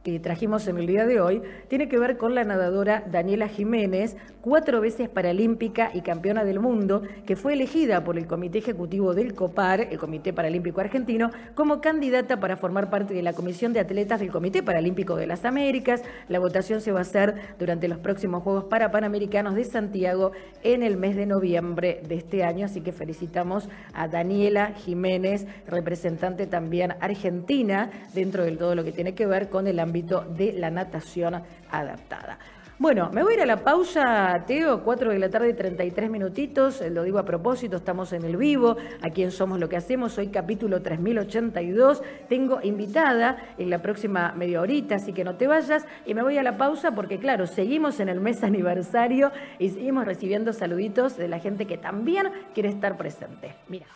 [0.02, 4.16] que trajimos en el día de hoy tiene que ver con la nadadora Daniela Jiménez,
[4.40, 9.34] cuatro veces paralímpica y campeona del mundo, que fue elegida por el Comité Ejecutivo del
[9.34, 14.20] COPAR, el Comité Paralímpico Argentino, como candidata para formar parte de la Comisión de Atletas
[14.20, 16.02] del Comité Paralímpico de las Américas.
[16.28, 20.32] La votación se va a hacer durante los próximos Juegos Parapanamericanos de Santiago
[20.62, 26.46] en el mes de noviembre de este año, así que felicitamos a Daniela Jiménez, representante
[26.46, 30.70] también argentina dentro de todo lo que tiene que ver con el ámbito de la
[30.70, 32.38] natación adaptada.
[32.80, 36.80] Bueno, me voy a ir a la pausa, Teo, 4 de la tarde, 33 minutitos,
[36.80, 40.16] eh, lo digo a propósito, estamos en el vivo, aquí en Somos lo que hacemos,
[40.16, 45.86] hoy capítulo 3082, tengo invitada en la próxima media horita, así que no te vayas,
[46.06, 50.04] y me voy a la pausa porque claro, seguimos en el mes aniversario y seguimos
[50.04, 53.56] recibiendo saluditos de la gente que también quiere estar presente.
[53.66, 53.86] Mira.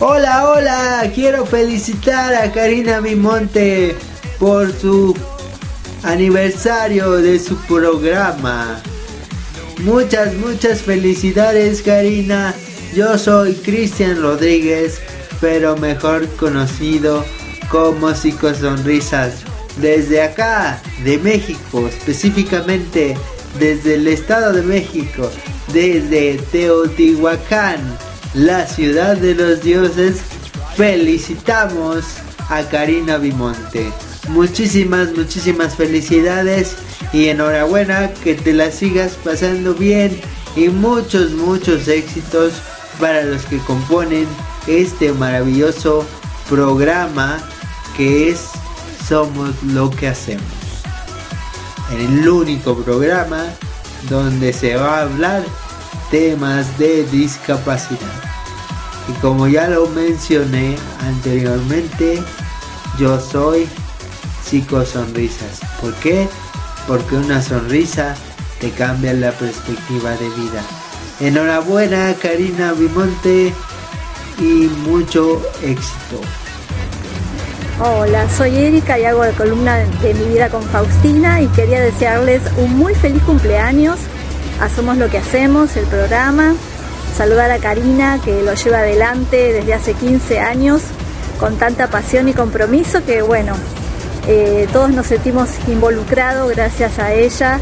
[0.00, 3.94] Hola, hola, quiero felicitar a Karina Mimonte
[4.40, 5.16] por su
[6.02, 8.82] aniversario de su programa.
[9.78, 12.52] Muchas, muchas felicidades Karina.
[12.92, 15.00] Yo soy Cristian Rodríguez,
[15.40, 17.24] pero mejor conocido
[17.70, 19.44] como Psicosonrisas.
[19.76, 23.16] Desde acá, de México, específicamente
[23.60, 25.30] desde el Estado de México,
[25.72, 27.78] desde Teotihuacán,
[28.34, 30.20] la ciudad de los dioses,
[30.76, 32.04] felicitamos
[32.48, 33.92] a Karina Bimonte.
[34.28, 36.76] Muchísimas, muchísimas felicidades
[37.12, 40.20] y enhorabuena que te la sigas pasando bien
[40.56, 42.54] y muchos, muchos éxitos
[42.98, 44.26] para los que componen
[44.66, 46.06] este maravilloso
[46.48, 47.38] programa
[47.96, 48.50] que es
[49.06, 50.44] Somos lo que hacemos.
[51.92, 53.44] El único programa
[54.08, 55.44] donde se va a hablar
[56.10, 58.22] temas de discapacidad.
[59.08, 62.22] Y como ya lo mencioné anteriormente,
[62.98, 63.68] yo soy
[64.42, 65.60] psicosonrisas.
[65.80, 66.28] ¿Por qué?
[66.86, 68.14] Porque una sonrisa
[68.60, 70.62] te cambia la perspectiva de vida.
[71.20, 73.52] Enhorabuena Karina Bimonte
[74.38, 76.20] y mucho éxito.
[77.80, 82.40] Hola, soy Erika y hago la columna de mi vida con Faustina y quería desearles
[82.56, 83.98] un muy feliz cumpleaños
[84.64, 86.54] a Somos lo que hacemos, el programa.
[87.16, 90.80] Saludar a Karina que lo lleva adelante desde hace 15 años
[91.38, 93.54] con tanta pasión y compromiso que bueno,
[94.26, 97.60] eh, todos nos sentimos involucrados gracias a ella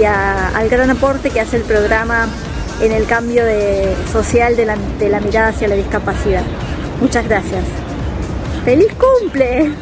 [0.00, 2.26] y al gran aporte que hace el programa
[2.80, 3.42] en el cambio
[4.10, 4.64] social de
[5.10, 6.42] la mirada hacia la discapacidad.
[7.00, 7.64] Muchas gracias.
[8.64, 9.72] ¡Feliz cumple!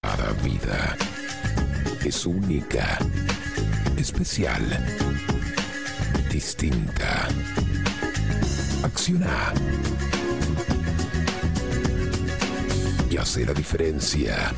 [0.00, 0.96] Cada vida
[2.04, 2.98] es única,
[3.96, 4.62] especial,
[6.30, 7.26] distinta.
[8.84, 9.52] Acciona.
[13.10, 14.52] Y hace la diferencia.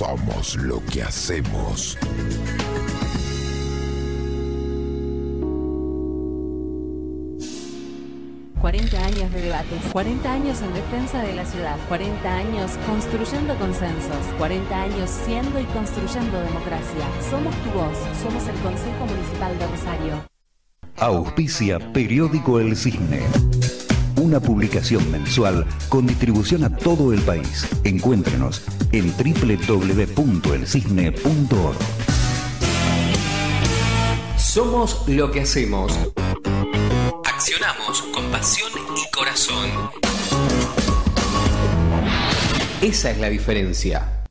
[0.00, 1.98] Somos lo que hacemos.
[8.62, 14.16] ...40 años de debates, 40 años en defensa de la ciudad, 40 años construyendo consensos,
[14.38, 17.04] 40 años siendo y construyendo democracia.
[17.28, 20.24] Somos tu voz, somos el Consejo Municipal de Rosario.
[20.96, 23.26] Auspicia Periódico El Cisne.
[24.30, 27.66] Una publicación mensual con distribución a todo el país.
[27.82, 28.62] Encuéntrenos
[28.92, 31.78] en www.elcisne.org.
[34.38, 35.92] Somos lo que hacemos.
[37.24, 39.68] Accionamos con pasión y corazón.
[42.82, 44.22] Esa es la diferencia.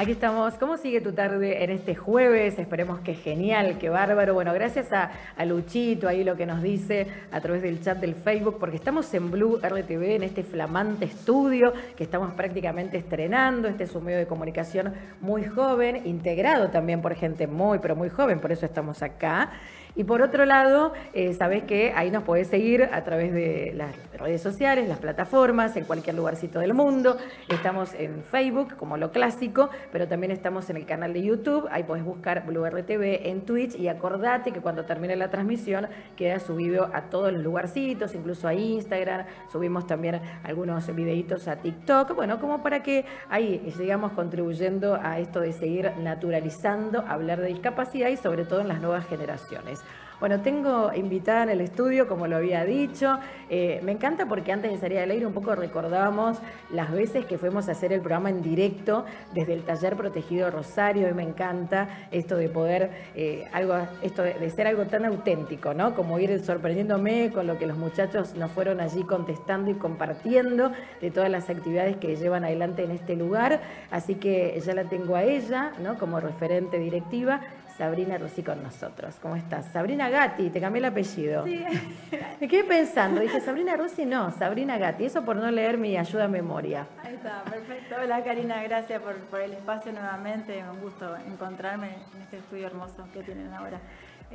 [0.00, 0.54] Aquí estamos.
[0.54, 2.58] ¿Cómo sigue tu tarde en este jueves?
[2.58, 4.32] Esperemos que genial, que bárbaro.
[4.32, 8.14] Bueno, gracias a, a, Luchito, ahí lo que nos dice a través del chat del
[8.14, 13.68] Facebook, porque estamos en Blue RTV, en este flamante estudio que estamos prácticamente estrenando.
[13.68, 18.08] Este es un medio de comunicación muy joven, integrado también por gente muy, pero muy
[18.08, 19.50] joven, por eso estamos acá.
[19.96, 23.94] Y por otro lado, eh, sabes que ahí nos podés seguir a través de las
[24.12, 27.16] redes sociales, las plataformas, en cualquier lugarcito del mundo.
[27.48, 31.66] Estamos en Facebook como lo clásico, pero también estamos en el canal de YouTube.
[31.70, 36.38] Ahí podés buscar Blue RTV en Twitch y acordate que cuando termine la transmisión queda
[36.38, 39.26] subido a todos los lugarcitos, incluso a Instagram.
[39.50, 42.14] Subimos también algunos videitos a TikTok.
[42.14, 48.08] Bueno, como para que ahí sigamos contribuyendo a esto de seguir naturalizando, hablar de discapacidad
[48.08, 49.82] y sobre todo en las nuevas generaciones.
[50.20, 53.18] Bueno, tengo invitada en el estudio, como lo había dicho.
[53.48, 56.36] Eh, me encanta porque antes de salir al aire un poco recordábamos
[56.70, 61.08] las veces que fuimos a hacer el programa en directo desde el taller protegido Rosario
[61.08, 65.72] y me encanta esto de poder, eh, algo, esto de, de, ser algo tan auténtico,
[65.72, 65.94] ¿no?
[65.94, 71.10] Como ir sorprendiéndome con lo que los muchachos nos fueron allí contestando y compartiendo de
[71.10, 73.62] todas las actividades que llevan adelante en este lugar.
[73.90, 75.98] Así que ya la tengo a ella, ¿no?
[75.98, 77.40] Como referente directiva.
[77.80, 79.16] Sabrina Rossi con nosotros.
[79.22, 79.64] ¿Cómo estás?
[79.72, 81.46] Sabrina Gatti, te cambié el apellido.
[81.46, 81.64] Sí.
[82.40, 85.06] Me quedé pensando, dije Sabrina Rossi, no, Sabrina Gatti.
[85.06, 86.86] Eso por no leer mi ayuda a memoria.
[87.02, 87.94] Ahí está, perfecto.
[87.98, 90.62] Hola Karina, gracias por, por el espacio nuevamente.
[90.70, 93.80] Un gusto encontrarme en este estudio hermoso que tienen ahora.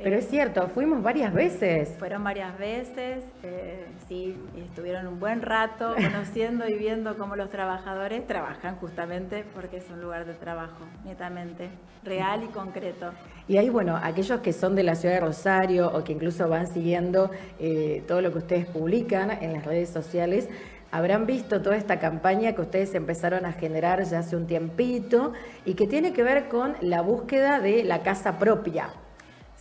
[0.02, 1.96] Pero es cierto, fuimos varias veces.
[1.98, 8.26] Fueron varias veces, eh, sí, estuvieron un buen rato conociendo y viendo cómo los trabajadores
[8.26, 11.70] trabajan justamente porque es un lugar de trabajo, netamente,
[12.04, 13.12] real y concreto.
[13.48, 16.66] Y ahí, bueno, aquellos que son de la ciudad de Rosario o que incluso van
[16.66, 20.50] siguiendo eh, todo lo que ustedes publican en las redes sociales,
[20.90, 25.32] habrán visto toda esta campaña que ustedes empezaron a generar ya hace un tiempito
[25.64, 28.90] y que tiene que ver con la búsqueda de la casa propia.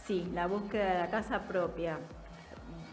[0.06, 1.98] Sí, la búsqueda de la casa propia.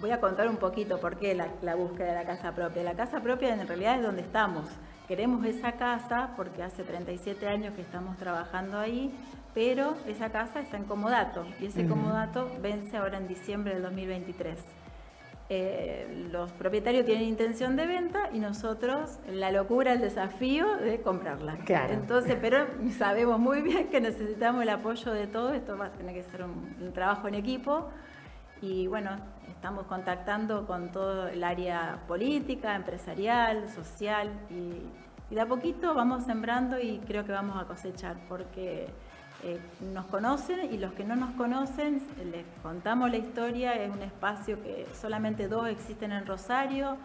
[0.00, 2.82] Voy a contar un poquito por qué la, la, búsqueda de la casa propia.
[2.82, 4.64] La casa propia en realidad es donde estamos.
[5.06, 9.12] Queremos esa casa porque hace 37 años que estamos trabajando ahí,
[9.52, 11.88] pero esa casa está en comodato y ese uh -huh.
[11.90, 14.81] comodato vence ahora en diciembre del 2023.
[15.54, 21.58] Eh, los propietarios tienen intención de venta y nosotros la locura, el desafío de comprarla.
[21.66, 21.92] Claro.
[21.92, 26.14] Entonces, pero sabemos muy bien que necesitamos el apoyo de todo, esto va a tener
[26.14, 27.90] que ser un, un trabajo en equipo
[28.62, 29.10] y bueno,
[29.46, 34.86] estamos contactando con todo el área política, empresarial, social y,
[35.30, 38.86] y de a poquito vamos sembrando y creo que vamos a cosechar porque
[39.42, 39.58] eh,
[39.92, 44.62] nos conocen y los que no nos conocen les contamos la historia, es un espacio
[44.62, 46.96] que solamente dos existen en Rosario,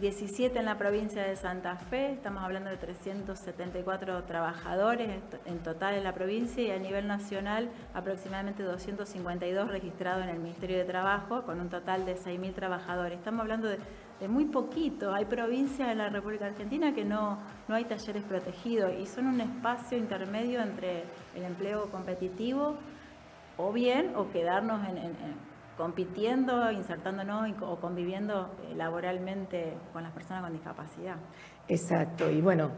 [0.00, 5.08] 17 en la provincia de Santa Fe, estamos hablando de 374 trabajadores
[5.46, 10.78] en total en la provincia y a nivel nacional aproximadamente 252 registrados en el Ministerio
[10.78, 13.18] de Trabajo con un total de 6.000 trabajadores.
[13.18, 13.78] Estamos hablando de,
[14.20, 17.38] de, muy poquito, hay provincias en la República Argentina que no,
[17.68, 21.04] no hay talleres protegidos y son un espacio intermedio entre
[21.34, 22.76] el empleo competitivo
[23.56, 30.12] o bien o quedarnos en, en, en compitiendo, insertándonos o conviviendo eh, laboralmente con las
[30.12, 31.16] personas con discapacidad.
[31.68, 32.70] Exacto, y bueno,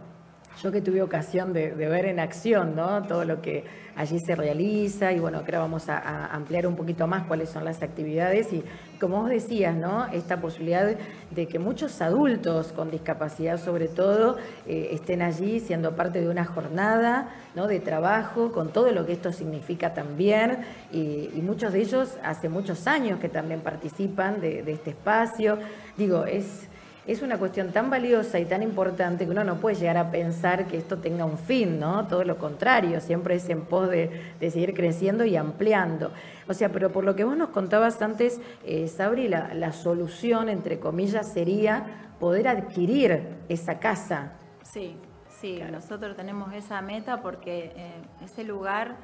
[0.63, 3.03] yo que tuve ocasión de, ver en acción ¿no?
[3.03, 7.27] todo lo que allí se realiza y bueno, creo vamos a, ampliar un poquito más
[7.27, 8.63] cuáles son las actividades y
[9.01, 10.07] como vos decías, ¿no?
[10.07, 10.97] esta posibilidad
[11.31, 14.37] de que muchos adultos con discapacidad sobre todo
[14.67, 17.67] eh, estén allí siendo parte de una jornada ¿no?
[17.67, 20.59] de trabajo con todo lo que esto significa también
[20.93, 25.59] y, muchos de ellos hace muchos años que también participan de este espacio.
[25.97, 26.66] Digo, es
[27.07, 30.67] es una cuestión tan valiosa y tan importante que uno no puede llegar a pensar
[30.67, 32.09] que esto tenga un fin, ¿no?
[32.09, 36.11] Todo lo contrario, siempre es en pos de, seguir creciendo y ampliando.
[36.49, 40.81] O sea, pero por lo que vos nos contabas antes, eh, Sabri, la, solución, entre
[40.81, 44.33] comillas, sería poder adquirir esa casa.
[44.65, 44.97] Sí,
[45.41, 47.93] sí, nosotros tenemos esa meta porque eh,
[48.25, 48.97] ese lugar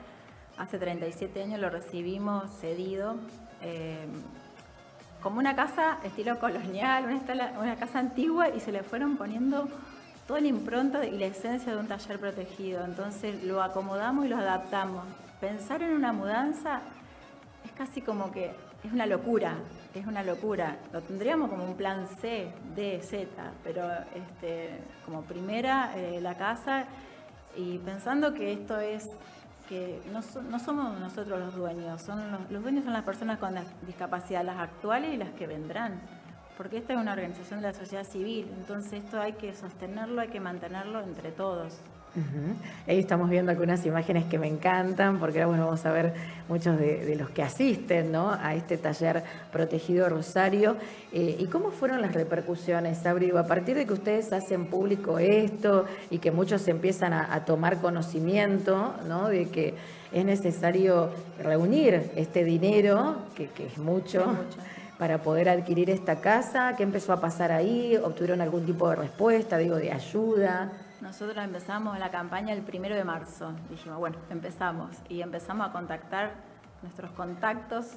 [0.59, 3.15] hace 37 años lo recibimos cedido.
[3.63, 4.07] Eh,
[5.23, 7.05] como una casa estilo colonial,
[7.59, 9.69] una, casa antigua y se le fueron poniendo
[10.27, 12.85] toda la impronta y la esencia de un taller protegido.
[12.85, 15.05] Entonces lo acomodamos y lo adaptamos.
[15.41, 16.81] Pensar en una mudanza
[17.65, 18.53] es casi como que
[18.83, 19.55] es una locura,
[19.95, 20.77] es una locura.
[20.93, 23.29] Lo tendríamos como un plan C, D, Z,
[23.63, 24.71] pero este,
[25.05, 26.87] como primera eh, la casa
[27.57, 29.09] y pensando que esto es
[29.69, 30.23] que no,
[30.59, 33.55] somos nosotros los dueños, son los, dueños son las personas con
[33.87, 36.01] discapacidad, las actuales y las que vendrán,
[36.57, 40.29] porque esta es una organización de la sociedad civil, entonces esto hay que sostenerlo, hay
[40.29, 41.81] que mantenerlo entre todos.
[42.87, 46.13] Ahí estamos viendo algunas imágenes que me encantan, porque ahora bueno, vamos a ver
[46.47, 48.31] muchos de, los que asisten ¿no?
[48.31, 50.77] a este taller protegido Rosario.
[51.13, 53.39] Eh, ¿Y cómo fueron las repercusiones, Abrigo?
[53.39, 58.95] A partir de que ustedes hacen público esto y que muchos empiezan a, tomar conocimiento
[59.09, 59.29] ¿no?
[59.29, 59.75] de que
[60.13, 64.25] es necesario reunir este dinero, que, es mucho.
[64.99, 67.97] para poder adquirir esta casa, ¿qué empezó a pasar ahí?
[67.97, 70.71] ¿Obtuvieron algún tipo de respuesta, digo, de ayuda?
[71.03, 73.53] Nosotros empezamos la campaña el primero de marzo.
[73.69, 74.97] Dijimos, bueno, empezamos.
[75.09, 76.35] Y empezamos a contactar
[76.81, 77.97] nuestros contactos.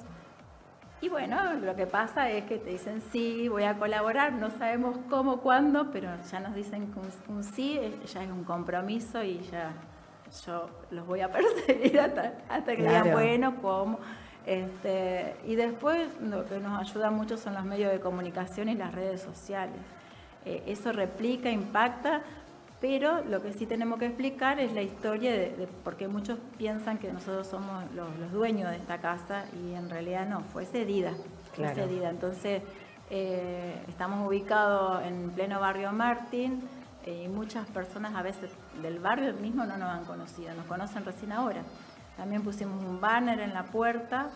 [1.00, 4.98] Y bueno, lo que pasa es que te dicen sí, voy a colaborar, no sabemos
[5.08, 6.98] cómo, cuándo, pero ya nos dicen que
[7.30, 7.78] un, sí
[8.12, 9.72] ya es un compromiso y ya
[10.44, 14.00] yo los voy a perseguir hasta, que digan, bueno, cómo.
[14.44, 18.92] Este, y después lo que nos ayuda mucho son los medios de comunicación y las
[18.92, 19.78] redes sociales.
[20.44, 22.22] Eh, eso replica, impacta,
[22.88, 27.12] pero lo que sí tenemos que explicar es la historia de, porque muchos piensan que
[27.12, 31.12] nosotros somos los, dueños de esta casa y en realidad no, fue cedida,
[31.52, 32.10] fue cedida.
[32.10, 32.62] Entonces
[33.10, 36.62] eh, estamos ubicados en pleno barrio Martín
[37.04, 41.04] eh, y muchas personas a veces del barrio mismo no nos han conocido, nos conocen
[41.04, 41.62] recién ahora.
[42.16, 44.30] También pusimos un banner en la puerta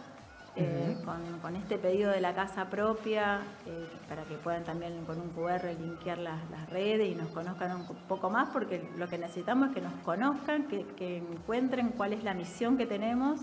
[0.56, 0.96] eh,
[1.42, 5.64] con, este pedido de la casa propia, eh, para que puedan también con un QR
[5.80, 6.40] linkear las,
[6.70, 10.66] redes y nos conozcan un poco más, porque lo que necesitamos es que nos conozcan,
[10.66, 13.40] que, encuentren cuál es la misión que tenemos,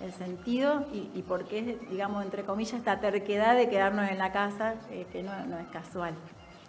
[0.00, 4.74] el sentido y, por qué, digamos, entre comillas, esta terquedad de quedarnos en la casa,
[4.90, 6.14] eh, que no es casual.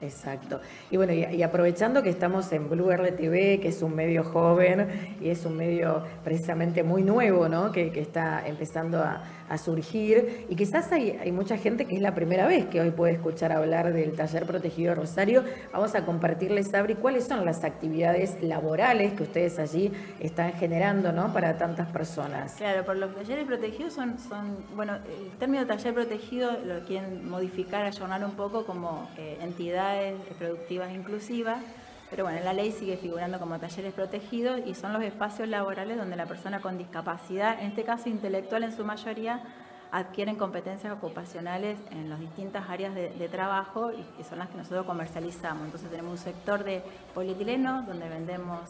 [0.02, 0.62] Exacto.
[0.89, 5.30] Y bueno, y, aprovechando que estamos en Blue RTV, que es un medio joven y
[5.30, 7.72] es un medio precisamente muy nuevo, ¿no?
[7.72, 9.24] Que, está empezando a,
[9.58, 10.45] surgir.
[10.47, 13.91] Y quizás hay, mucha gente que es la primera vez que hoy puede escuchar hablar
[13.91, 15.43] del taller protegido Rosario.
[15.74, 21.34] Vamos a compartirles, Sabri, cuáles son las actividades laborales que ustedes allí están generando, ¿no?
[21.34, 22.54] Para tantas personas.
[22.54, 27.88] Claro, por los talleres protegidos son, son bueno, el término taller protegido lo quieren modificar,
[27.88, 29.88] ayornar un poco como eh, entidad
[30.37, 31.63] productivas inclusivas,
[32.09, 36.15] pero bueno, la ley sigue figurando como talleres protegidos y son los espacios laborales donde
[36.15, 39.43] la persona con discapacidad, en este caso intelectual en su mayoría,
[39.91, 44.85] adquieren competencias ocupacionales en las distintas áreas de, trabajo y que son las que nosotros
[44.85, 45.65] comercializamos.
[45.65, 46.83] Entonces tenemos un sector de
[47.13, 48.69] polietileno donde vendemos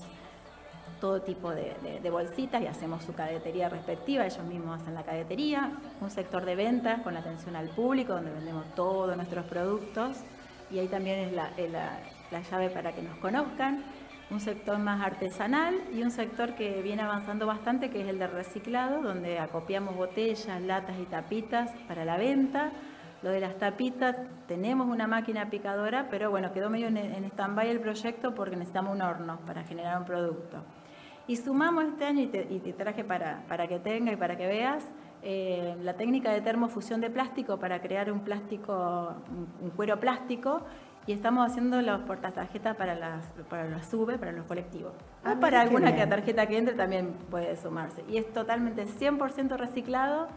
[0.99, 6.09] todo tipo de, bolsitas y hacemos su cadetería respectiva, ellos mismos hacen la cadetería, un
[6.11, 10.17] sector de ventas con atención al público donde vendemos todos nuestros productos
[10.71, 13.83] y ahí también es la, llave para que nos conozcan.
[14.29, 18.27] Un sector más artesanal y un sector que viene avanzando bastante, que es el de
[18.27, 22.71] reciclado, donde acopiamos botellas, latas y tapitas para la venta.
[23.23, 24.15] Lo de las tapitas,
[24.47, 29.01] tenemos una máquina picadora, pero bueno, quedó medio en, stand-by el proyecto porque necesitamos un
[29.01, 30.63] horno para generar un producto.
[31.27, 34.85] Y sumamos este año, y te, traje para, para que tenga y para que veas,
[35.21, 39.15] eh, la técnica de termofusión de plástico para crear un plástico,
[39.61, 40.61] un, cuero plástico,
[41.07, 44.93] y estamos haciendo los portatarjetas para las, para SUBE, para los colectivos.
[45.23, 48.03] Ah, o para alguna que tarjeta que entre también puede sumarse.
[48.07, 50.27] Y es totalmente 100% reciclado.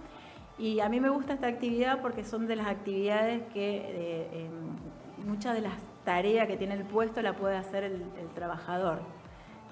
[0.58, 5.26] Y a mí me gusta esta actividad porque son de las actividades que eh, em,
[5.26, 5.74] muchas de las
[6.04, 9.00] tareas que tiene el puesto la puede hacer el trabajador.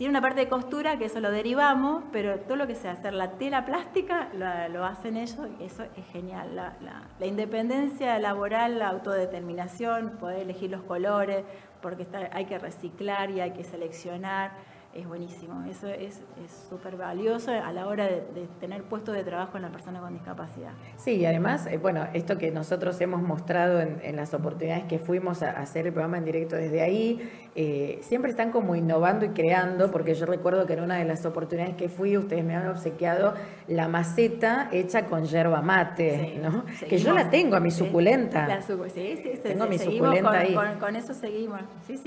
[0.00, 3.12] Tiene una parte de costura que eso lo derivamos, pero todo lo que sea hacer
[3.12, 6.56] la tela plástica lo, hacen ellos y eso es genial.
[6.56, 11.44] La, independencia laboral, la autodeterminación, poder elegir los colores,
[11.82, 14.52] porque hay que reciclar y hay que seleccionar.
[14.94, 15.64] es buenísimo.
[15.70, 16.22] Eso es
[16.70, 20.72] súper valioso a la hora de, tener puestos de trabajo en la persona con discapacidad.
[20.96, 25.42] Sí, y además, eh, bueno, esto que nosotros hemos mostrado en las oportunidades que fuimos
[25.42, 29.90] a, hacer el programa en directo desde ahí, eh, siempre están como innovando y creando,
[29.90, 33.34] porque yo recuerdo que en una de las oportunidades que fui, ustedes me han obsequiado
[33.66, 36.64] la maceta hecha con yerba mate, ¿no?
[36.88, 38.46] Que yo la tengo a mi suculenta.
[38.46, 40.54] La su, sí, sí, tengo mi suculenta con, ahí.
[40.54, 41.60] Con, con, eso seguimos.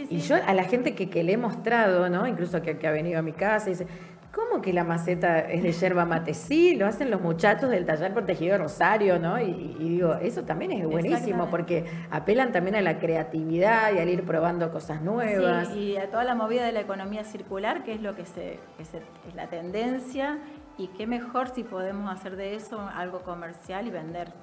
[0.09, 2.25] Y yo a la gente que, que le he mostrado, ¿no?
[2.25, 3.87] Incluso que, que ha venido a mi casa y dice,
[4.34, 6.34] ¿Cómo que la maceta es de yerba mate?
[6.34, 9.39] Sí, lo hacen los muchachos del taller protegido de Rosario, ¿no?
[9.39, 14.09] Y, y digo, eso también es buenísimo porque apelan también a la creatividad y al
[14.09, 15.67] ir probando cosas nuevas.
[15.67, 18.59] Sí, y a toda la movida de la economía circular, que es lo que, se,
[18.75, 20.39] que se, es la tendencia,
[20.79, 24.34] y qué mejor si podemos hacer de eso algo comercial y vender.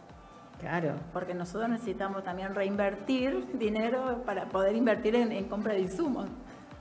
[0.60, 0.94] Claro.
[1.12, 6.28] Porque nosotros necesitamos también reinvertir dinero para poder invertir en, en compra de insumos.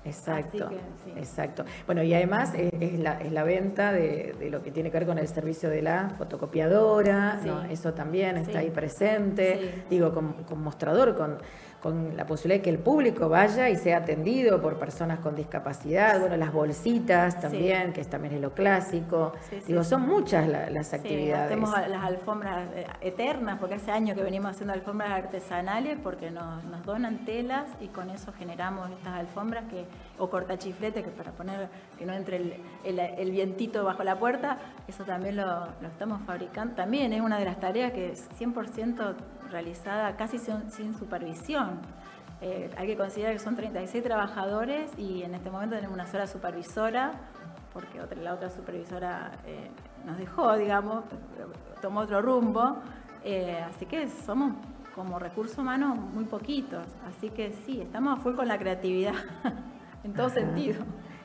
[0.05, 1.11] Exacto, que, sí.
[1.17, 1.65] exacto.
[1.85, 4.97] Bueno, y además es, es, la, es la, venta de, de, lo que tiene que
[4.97, 7.49] ver con el servicio de la fotocopiadora, sí.
[7.49, 7.63] ¿no?
[7.63, 8.57] eso también está sí.
[8.57, 11.37] ahí presente, digo, con, con mostrador, con,
[11.81, 16.19] con la posibilidad de que el público vaya y sea atendido por personas con discapacidad,
[16.19, 17.93] bueno, las bolsitas también, sí.
[17.93, 19.31] que también es lo clásico.
[19.49, 21.45] Sí, Digo, son muchas la, las actividades.
[21.45, 26.63] hacemos las alfombras eh, eternas, porque hace años que venimos haciendo alfombras artesanales, porque nos,
[26.65, 29.85] nos donan telas y con eso generamos estas alfombras que,
[30.17, 32.53] o cortachiflete, que para poner que no entre el,
[32.83, 34.57] el, el vientito bajo la puerta,
[34.87, 36.75] eso también lo, lo, estamos fabricando.
[36.75, 39.15] También es una de las tareas que es 100%
[39.51, 41.79] realizada casi sin, sin supervisión.
[42.41, 46.25] Eh, hay que considerar que son 36 trabajadores y en este momento tenemos una sola
[46.25, 47.11] supervisora,
[47.73, 49.69] porque otra, la otra supervisora eh,
[50.05, 51.03] nos dejó, digamos,
[51.81, 52.77] tomó otro rumbo.
[53.23, 54.53] Eh, así que somos
[54.95, 56.85] como recurso humano muy poquitos.
[57.07, 59.13] Así que sí, estamos a full con la creatividad,
[60.03, 60.35] en todo Ajá.
[60.35, 60.83] sentido.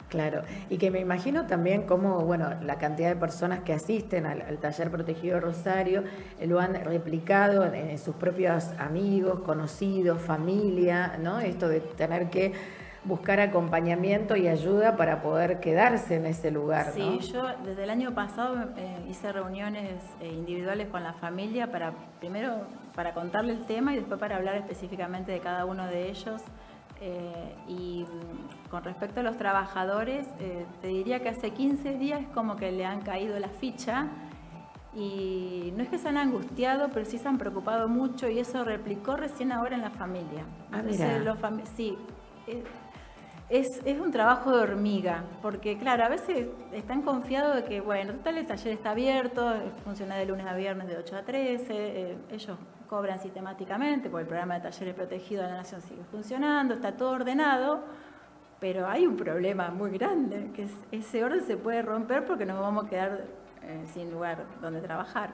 [0.08, 4.42] Claro, y que me imagino también cómo, bueno, la cantidad de personas que asisten al,
[4.42, 6.04] al taller protegido Rosario
[6.38, 11.40] eh, lo han replicado en, en, sus propios amigos, conocidos, familia, ¿no?
[11.40, 12.52] Esto de tener que
[13.04, 16.92] buscar acompañamiento y ayuda para poder quedarse en ese lugar.
[16.94, 17.20] Sí, ¿no?
[17.20, 22.66] yo desde el año pasado eh, hice reuniones eh, individuales con la familia para, primero,
[22.94, 26.42] para contarle el tema y después para hablar específicamente de cada uno de ellos.
[27.06, 32.22] Eh, y mm, con respecto a los trabajadores, eh, te diría que hace 15 días
[32.22, 34.06] es como que le han caído la ficha
[34.94, 38.64] y no es que se han angustiado, pero sí se han preocupado mucho y eso
[38.64, 40.46] replicó recién ahora en la familia.
[40.72, 41.18] Ah, mira.
[41.18, 41.98] Los fam sí,
[42.46, 42.64] eh,
[43.50, 48.14] es, es, un trabajo de hormiga, porque claro, a veces están confiados de que, bueno,
[48.14, 49.52] total el taller está abierto,
[49.84, 52.56] funciona de lunes a viernes de 8 a 13, eh, ellos
[52.94, 57.10] cobran sistemáticamente, porque el programa de talleres protegidos de la Nación sigue funcionando, está todo
[57.10, 57.82] ordenado,
[58.60, 62.60] pero hay un problema muy grande, que es, ese orden se puede romper porque nos
[62.60, 63.24] vamos a quedar
[63.62, 65.30] eh, sin lugar donde trabajar.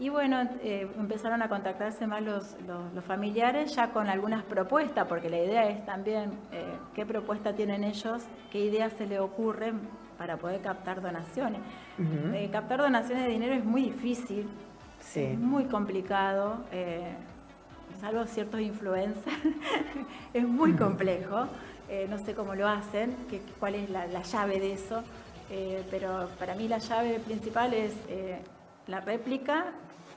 [0.00, 5.06] Y bueno, eh, empezaron a contactarse más los, los, los, familiares ya con algunas propuestas,
[5.06, 9.80] porque la idea es también eh, qué propuesta tienen ellos, qué ideas se les ocurren
[10.18, 11.60] para poder captar donaciones.
[11.98, 12.34] Uh -huh.
[12.34, 14.48] eh, captar donaciones de dinero es muy difícil,
[15.12, 15.20] sí.
[15.20, 17.14] es muy complicado, eh,
[18.00, 19.36] salvo ciertos influencers,
[20.34, 21.46] es muy complejo,
[21.88, 25.02] eh, no sé cómo lo hacen, qué, cuál es la, la, llave de eso,
[25.90, 27.94] pero para mí la llave principal es
[28.88, 29.66] la réplica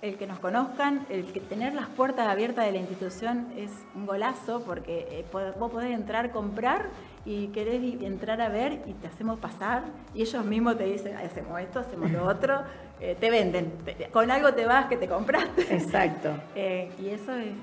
[0.02, 4.06] el que nos conozcan, el que tener las puertas abiertas de la institución es un
[4.06, 6.90] golazo porque eh, vos podés entrar, comprar
[7.26, 11.60] y querés entrar a ver y te hacemos pasar y ellos mismos te dicen, hacemos
[11.60, 12.62] esto, hacemos lo otro,
[13.00, 15.74] eh, te venden, te, con algo te vas que te compraste.
[15.76, 16.34] Exacto.
[16.56, 17.54] eh, y eso es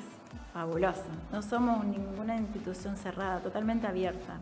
[0.53, 1.05] fabuloso.
[1.33, 4.39] No somos ninguna institución cerrada, totalmente abierta.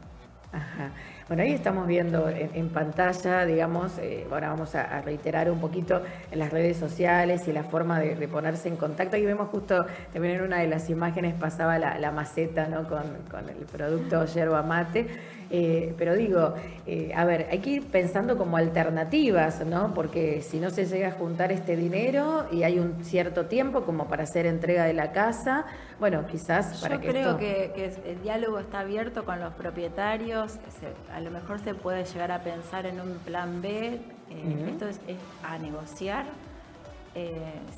[0.55, 0.91] Ajá.
[1.27, 6.03] Bueno, ahí estamos viendo en, en pantalla, digamos, eh, ahora vamos a, reiterar un poquito
[6.31, 9.17] en las redes sociales y la forma de, ponerse en contacto.
[9.17, 12.87] Ahí vemos justo, también en una de las imágenes pasaba la, la maceta ¿no?
[12.89, 15.09] con, con, el producto yerba mate.
[15.57, 19.95] Eh, pero digo, eh, a ver, hay que ir pensando como alternativas, ¿no?
[19.95, 24.09] Porque si no se llega a juntar este dinero y hay un cierto tiempo como
[24.09, 25.65] para hacer entrega de la casa,
[26.01, 27.39] bueno, quizás para Yo que creo esto...
[27.39, 32.05] que, que, el diálogo está abierto con los propietarios, se, a lo mejor se puede
[32.05, 34.01] llegar a pensar en un plan B, eh,
[34.31, 34.71] uh -huh.
[34.71, 36.25] esto es, es, a negociar.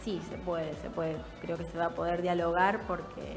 [0.02, 3.36] Sí, se puede, se puede, creo que se va a poder dialogar porque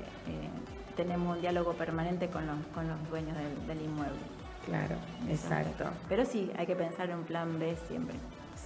[1.00, 4.20] tenemos un diálogo permanente con los, con los dueños del, del inmueble.
[4.66, 4.95] Claro,
[5.30, 5.86] exacto.
[6.10, 8.16] Pero sí, hay que pensar en un plan B siempre.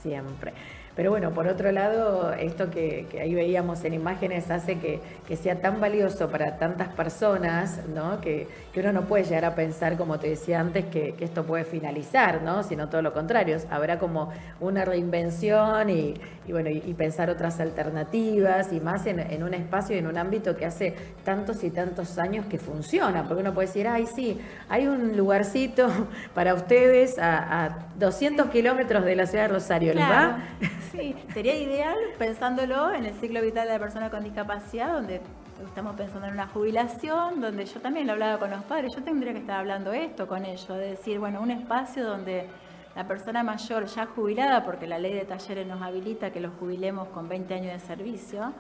[0.02, 0.54] Siempre.
[0.96, 5.02] Pero bueno, por otro lado, esto que, ahí veíamos en imágenes hace que,
[5.36, 8.22] sea tan valioso para tantas personas, ¿no?
[8.22, 12.44] Que, uno no puede llegar a pensar, como te decía antes, que, esto puede finalizar,
[12.44, 12.62] ¿no?
[12.62, 16.14] Sino todo lo contrario, habrá como una reinvención y,
[16.48, 20.66] bueno, y, pensar otras alternativas y más en, un espacio y en un ámbito que
[20.66, 24.40] hace tantos y tantos años que funciona, porque uno puede decir, ay, sí,
[24.70, 25.90] hay un lugarcito
[26.36, 30.38] para ustedes a, 200 kilómetros de la ciudad de Rosario, ¿les va?
[30.92, 35.22] Sí, sería ideal pensándolo en el ciclo vital de la persona con discapacidad, donde
[35.66, 39.34] estamos pensando en una jubilación, donde yo también lo hablaba con los padres, yo tendría
[39.34, 42.48] que estar hablando esto con ellos, de decir, bueno, un espacio donde
[42.96, 47.08] la persona mayor ya jubilada, porque la ley de talleres nos habilita que los jubilemos
[47.10, 48.54] con 20 años de servicio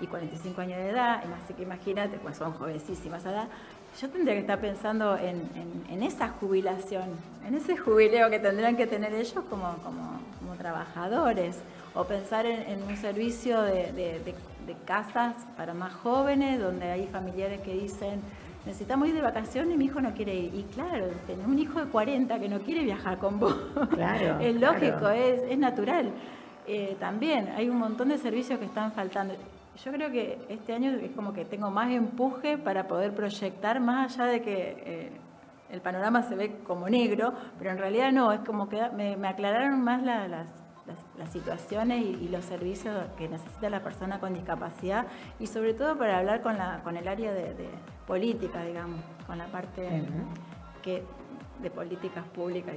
[0.00, 3.48] y 45 años de edad, así que imagínate, pues son jovencísimas edad,
[4.00, 7.10] yo tendría que estar pensando en, esa jubilación,
[7.46, 10.20] en ese jubileo que tendrían que tener ellos como, como,
[10.60, 11.62] trabajadores,
[11.94, 14.34] o pensar en, un servicio de,
[14.84, 18.20] casas para más jóvenes, donde hay familiares que dicen,
[18.64, 20.54] necesitamos ir de vacaciones y mi hijo no quiere ir.
[20.54, 23.56] Y claro, tener un hijo de 40 que no quiere viajar con vos,
[23.90, 26.12] claro, es lógico, es, natural.
[26.68, 29.34] Eh, también hay un montón de servicios que están faltando
[29.84, 34.18] yo creo que este año es como que tengo más empuje para poder proyectar más
[34.18, 35.10] allá de que eh,
[35.70, 39.82] el panorama se ve como negro, pero en realidad no, es como que me, aclararon
[39.82, 45.06] más las, las, situaciones y, los servicios que necesita la persona con discapacidad
[45.38, 47.68] y sobre todo para hablar con, la, con el área de,
[48.06, 50.04] política, digamos, con la parte
[50.82, 51.04] que,
[51.62, 52.74] de políticas públicas,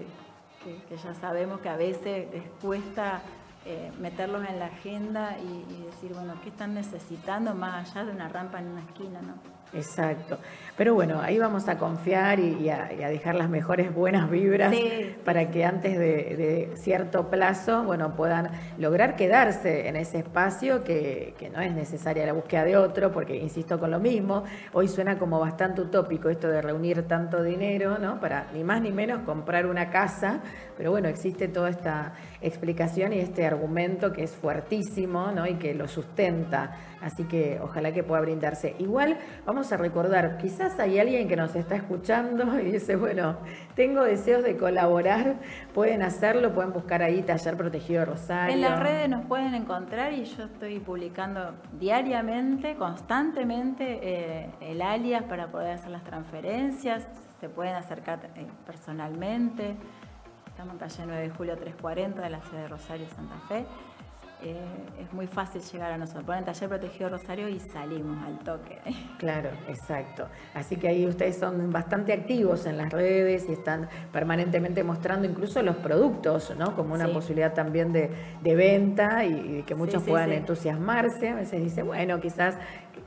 [0.64, 3.24] que, que ya sabemos que a veces les cuesta
[3.66, 8.28] eh, meterlos en la agenda y, decir, bueno, ¿qué están necesitando más allá de una
[8.28, 9.22] rampa en una esquina?
[9.22, 9.36] ¿no?
[9.74, 10.38] Exacto.
[10.76, 14.74] Pero bueno, ahí vamos a confiar y, a, dejar las mejores buenas vibras
[15.24, 18.50] para que antes de, cierto plazo, bueno, puedan
[18.80, 23.36] lograr quedarse en ese espacio que, que, no es necesaria la búsqueda de otro, porque
[23.36, 28.20] insisto con lo mismo, hoy suena como bastante utópico esto de reunir tanto dinero, ¿no?
[28.20, 30.42] Para ni más ni menos comprar una casa,
[30.76, 35.46] pero bueno, existe toda esta explicación y este argumento que es fuertísimo, ¿no?
[35.46, 36.93] Y que lo sustenta.
[37.04, 38.76] Así que ojalá que pueda brindarse.
[38.80, 43.36] Igual vamos a recordar, quizás hay alguien que nos está escuchando y dice, bueno,
[43.76, 45.36] tengo deseos de colaborar,
[45.74, 48.56] pueden hacerlo, pueden buscar ahí Taller Protegido Rosario.
[48.56, 55.24] En las redes nos pueden encontrar y yo estoy publicando diariamente, constantemente, eh, el alias
[55.24, 57.06] para poder hacer las transferencias,
[57.42, 59.76] se pueden acercar eh, personalmente.
[60.48, 63.66] Estamos en calle 9 de julio 340 de la ciudad de Rosario, Santa Fe.
[64.46, 64.58] Eh,
[65.02, 66.26] es muy fácil llegar a nosotros.
[66.26, 68.80] Ponen taller protegido Rosario y salimos al toque.
[69.18, 70.28] Claro, exacto.
[70.54, 75.62] Así que ahí ustedes son bastante activos en las redes y están permanentemente mostrando incluso
[75.62, 76.76] los productos, ¿no?
[76.76, 78.10] Como una posibilidad también de,
[78.44, 81.30] venta y, que muchos puedan entusiasmarse.
[81.30, 82.58] A veces dice, bueno, quizás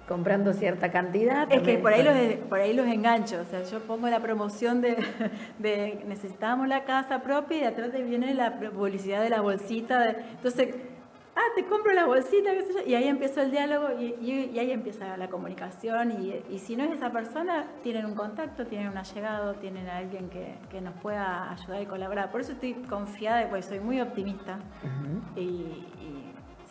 [0.09, 1.53] comprando cierta cantidad.
[1.53, 2.15] Es que por ahí, los,
[2.49, 4.97] por ahí los engancho, o sea, yo pongo la promoción de,
[5.59, 10.11] de necesitamos la casa propia y atrás te viene la publicidad de la bolsita.
[10.11, 10.75] entonces,
[11.37, 14.71] ah, te compro la bolsita, qué sé yo, y ahí empezó el diálogo y, ahí
[14.71, 19.55] empieza la comunicación y, si no es esa persona, tienen un contacto, tienen un allegado,
[19.55, 22.31] tienen a alguien que, nos pueda ayudar y colaborar.
[22.31, 24.59] Por eso estoy confiada, pues soy muy optimista
[25.37, 25.85] y,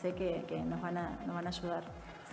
[0.02, 1.84] sé que, nos, van a, nos van a ayudar.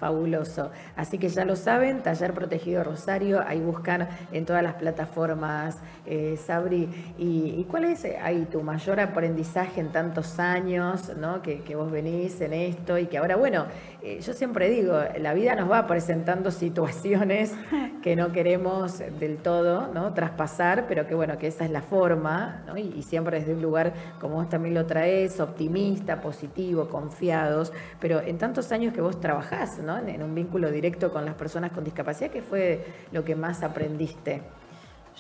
[0.03, 0.73] Fabuloso.
[0.97, 6.37] Así que ya lo saben, Taller Protegido Rosario, ahí buscan en todas las plataformas, eh,
[6.45, 7.15] Sabri.
[7.19, 11.41] Y, cuál es eh, ahí tu mayor aprendizaje en tantos años, ¿no?
[11.41, 13.67] Que, vos venís en esto y que ahora, bueno,
[14.05, 17.55] eh, yo siempre digo, la vida nos va presentando situaciones
[18.03, 20.13] que no queremos del todo, ¿no?
[20.13, 22.65] Traspasar, pero que bueno, que esa es la forma.
[22.77, 28.39] Y, siempre desde un lugar, como vos también lo traes, optimista, positivo, confiados, pero en
[28.39, 29.97] tantos años que vos trabajás, ¿no?
[29.99, 34.43] en un vínculo directo con las personas con discapacidad, ¿qué fue lo que más aprendiste?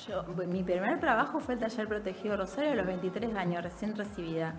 [0.08, 4.54] Yo, mi primer trabajo fue el taller protegido Rosario a los 23 años, recién recibida.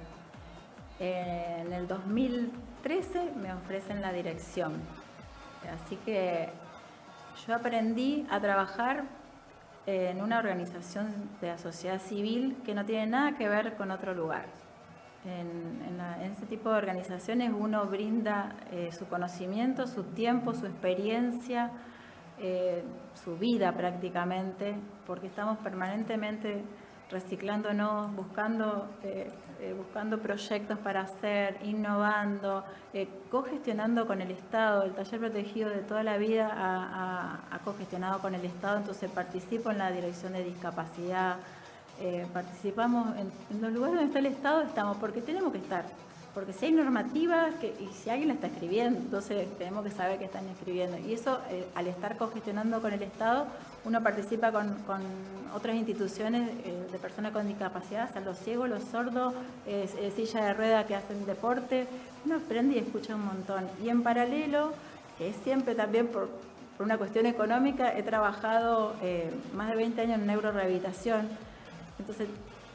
[0.99, 1.88] En el
[2.84, 4.73] 2013 me ofrecen la dirección.
[5.73, 6.49] Así que
[7.47, 9.05] yo aprendí a trabajar
[9.86, 11.07] en una organización
[11.39, 14.45] de la sociedad civil que no tiene nada que ver con otro lugar.
[15.25, 15.63] En,
[16.29, 21.71] ese tipo de organizaciones uno brinda eh, su conocimiento, su tiempo, su experiencia,
[22.39, 22.84] eh,
[23.23, 24.75] su vida prácticamente,
[25.05, 26.63] porque estamos permanentemente
[27.14, 29.32] reciclándonos, buscando, eh,
[29.78, 32.66] buscando proyectos para hacer, innovando,
[33.32, 34.84] cogestionando con el Estado.
[34.84, 39.78] El taller protegido de toda la vida ha, cogestionado con el Estado, entonces participo en
[39.78, 41.38] la dirección de discapacidad,
[41.99, 45.86] eh, participamos en, los lugares donde está el Estado, estamos porque tenemos que estar.
[46.34, 50.18] porque si hay normativas que, y si alguien la está escribiendo, entonces tenemos que saber
[50.18, 50.97] que están escribiendo.
[50.97, 53.45] Y eso, eh, al estar congestionando con el Estado,
[53.86, 54.75] uno participa con,
[55.53, 59.36] otras instituciones eh, de personas con discapacidad, o sea, los ciegos, los sordos,
[59.67, 61.86] eh, silla de rueda que hacen deporte,
[62.25, 63.67] uno aprende y escucha un montón.
[63.84, 64.71] Y en paralelo,
[65.17, 66.29] que es siempre también por,
[66.79, 71.29] una cuestión económica, he trabajado eh, más de 20 años en neurorehabilitación.
[71.99, 72.27] Entonces,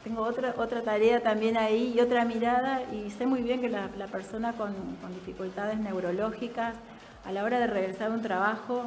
[0.03, 0.53] tengo otra,
[0.83, 4.73] tarea también ahí y otra mirada y sé muy bien que la, persona con,
[5.13, 6.75] dificultades neurológicas
[7.25, 8.85] a la hora de regresar a un trabajo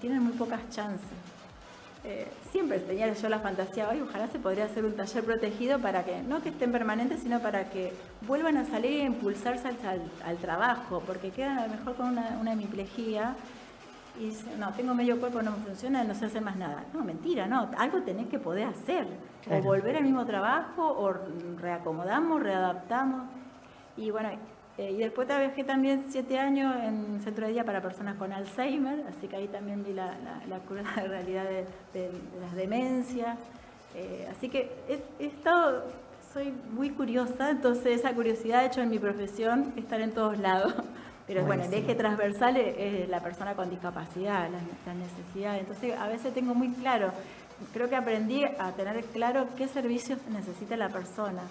[0.00, 1.21] tiene muy pocas chances.
[2.04, 6.04] Eh, siempre tenía yo la fantasía, hoy ojalá se podría hacer un taller protegido para
[6.04, 7.92] que, no que estén permanentes, sino para que
[8.26, 12.08] vuelvan a salir e impulsarse al, al, al trabajo, porque quedan a lo mejor con
[12.08, 13.36] una, una hemiplegia
[14.18, 16.84] y dice, no, tengo medio cuerpo, no me funciona, no sé hacer más nada.
[16.92, 19.06] No, mentira, no, algo tenés que poder hacer.
[19.42, 19.60] Claro.
[19.60, 21.14] O volver al mismo trabajo, o
[21.58, 23.28] reacomodamos, readaptamos.
[23.96, 24.30] Y bueno,
[24.78, 29.04] eh, y después trabajé también siete años en centro de día para personas con Alzheimer,
[29.06, 33.38] así que ahí también vi la, la, la cruda realidad de, de, de las demencias.
[33.94, 35.84] Eh, así que he, he estado,
[36.32, 40.74] soy muy curiosa, entonces esa curiosidad ha hecho en mi profesión estar en todos lados.
[41.26, 45.60] Pero bueno, el eje transversal es, la persona con discapacidad, las, las necesidades.
[45.60, 47.12] Entonces, a veces tengo muy claro,
[47.72, 51.42] creo que aprendí a tener claro qué servicios necesita la persona.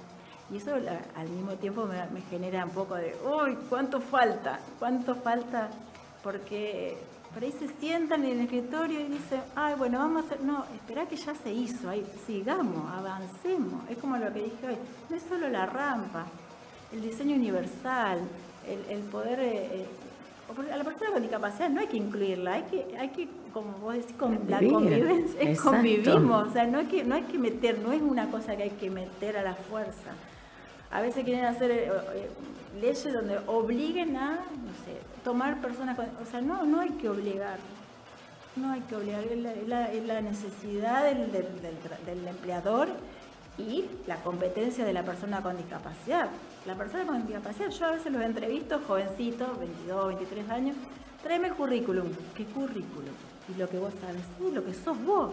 [0.52, 4.60] Y eso al mismo tiempo me, me genera un poco de, uy, ¿cuánto falta?
[4.80, 5.70] ¿Cuánto falta?
[6.24, 6.98] Porque
[7.34, 10.66] por ahí se sientan en el escritorio y dicen, ay, bueno, vamos a hacer, no,
[10.76, 13.90] espera que ya se hizo, ahí, sigamos, avancemos.
[13.90, 14.78] Es como lo que dije hoy,
[15.10, 16.26] no es solo la rampa,
[16.92, 18.20] el diseño universal,
[18.68, 19.40] el, el poder...
[19.40, 19.86] Eh,
[20.52, 23.94] a la persona con discapacidad no hay que incluirla, hay que, hay que como vos
[23.94, 27.80] decís, con la convivencia, es convivimos, o sea, no hay, que, no hay que meter,
[27.80, 30.12] no es una cosa que hay que meter a la fuerza.
[30.92, 32.30] A veces quieren hacer eh, eh,
[32.80, 37.10] leyes donde obliguen a, no sé, tomar personas con, o sea, no, no hay que
[37.10, 37.58] obligar,
[38.58, 42.90] no hay que obligar, es la, es la, es la necesidad del, del, empleador
[43.58, 46.30] y la competencia de la persona con discapacidad.
[46.66, 50.76] La persona con discapacidad, yo a veces los entrevisto, jovencitos, 22, 23 años,
[51.24, 52.10] tráeme currículum.
[52.36, 53.14] ¿Qué currículum?
[53.48, 55.32] Y lo que vos sabes, sí, lo que sos vos.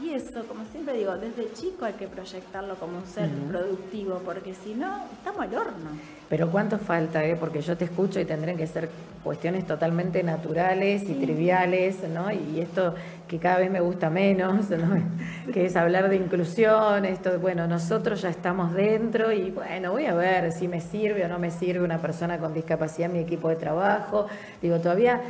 [0.00, 3.48] Y eso, como siempre digo, desde chico hay que proyectarlo como un ser uh -huh.
[3.48, 5.90] productivo, porque si no, estamos al horno.
[6.30, 7.36] Pero cuánto falta, eh?
[7.38, 8.88] porque yo te escucho y tendrían que ser
[9.22, 12.32] cuestiones totalmente naturales y triviales, ¿no?
[12.32, 12.94] Y esto
[13.28, 14.96] que cada vez me gusta menos, ¿no?
[15.52, 20.14] que es hablar de inclusión, esto, bueno, nosotros ya estamos dentro y bueno, voy a
[20.14, 23.50] ver si me sirve o no me sirve una persona con discapacidad en mi equipo
[23.50, 24.26] de trabajo.
[24.62, 25.20] Digo, todavía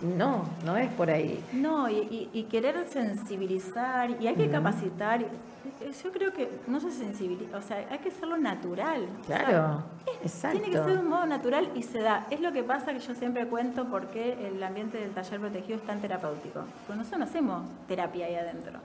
[0.00, 1.42] no, no es por ahí.
[1.52, 5.20] No, y, y, y querer sensibilizar, y hay que capacitar.
[6.02, 9.06] Yo creo que no se sensibiliza, o sea, hay que hacerlo natural.
[9.26, 9.84] Claro,
[10.24, 12.26] o sea, Tiene que ser de un modo natural y se da.
[12.30, 15.86] Es lo que pasa que yo siempre cuento porque el ambiente del taller protegido es
[15.86, 16.64] tan terapéutico.
[16.86, 18.78] Porque nosotros no hacemos terapia ahí adentro.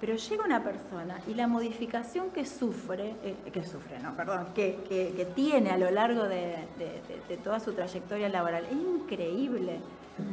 [0.00, 4.78] Pero llega una persona y la modificación que sufre, eh, que sufre, no, perdón, que,
[4.88, 9.80] que, que tiene a lo largo de, de, de, toda su trayectoria laboral es increíble.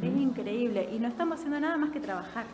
[0.02, 2.46] Es increíble y no estamos haciendo nada más que trabajar.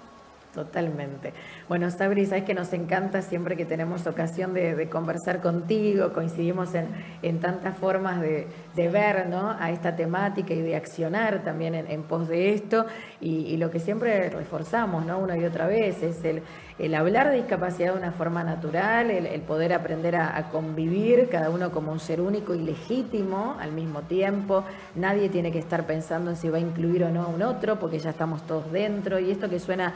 [0.53, 1.33] Totalmente.
[1.67, 6.89] Bueno, Sabri, sabes que nos encanta siempre que tenemos ocasión de, conversar contigo, coincidimos en,
[7.23, 9.57] en tantas formas de, de, ver ¿no?
[9.59, 12.85] a esta temática y de accionar también en, pos de esto.
[13.19, 15.21] Y, lo que siempre reforzamos ¿no?
[15.21, 16.43] una y otra vez es el,
[16.79, 21.31] el hablar de discapacidad de una forma natural, el, el poder aprender a, a, convivir,
[21.31, 24.65] cada uno como un ser único y legítimo al mismo tiempo.
[24.97, 27.79] Nadie tiene que estar pensando en si va a incluir o no a un otro,
[27.79, 29.19] porque ya estamos todos dentro.
[29.19, 29.95] Y esto que suena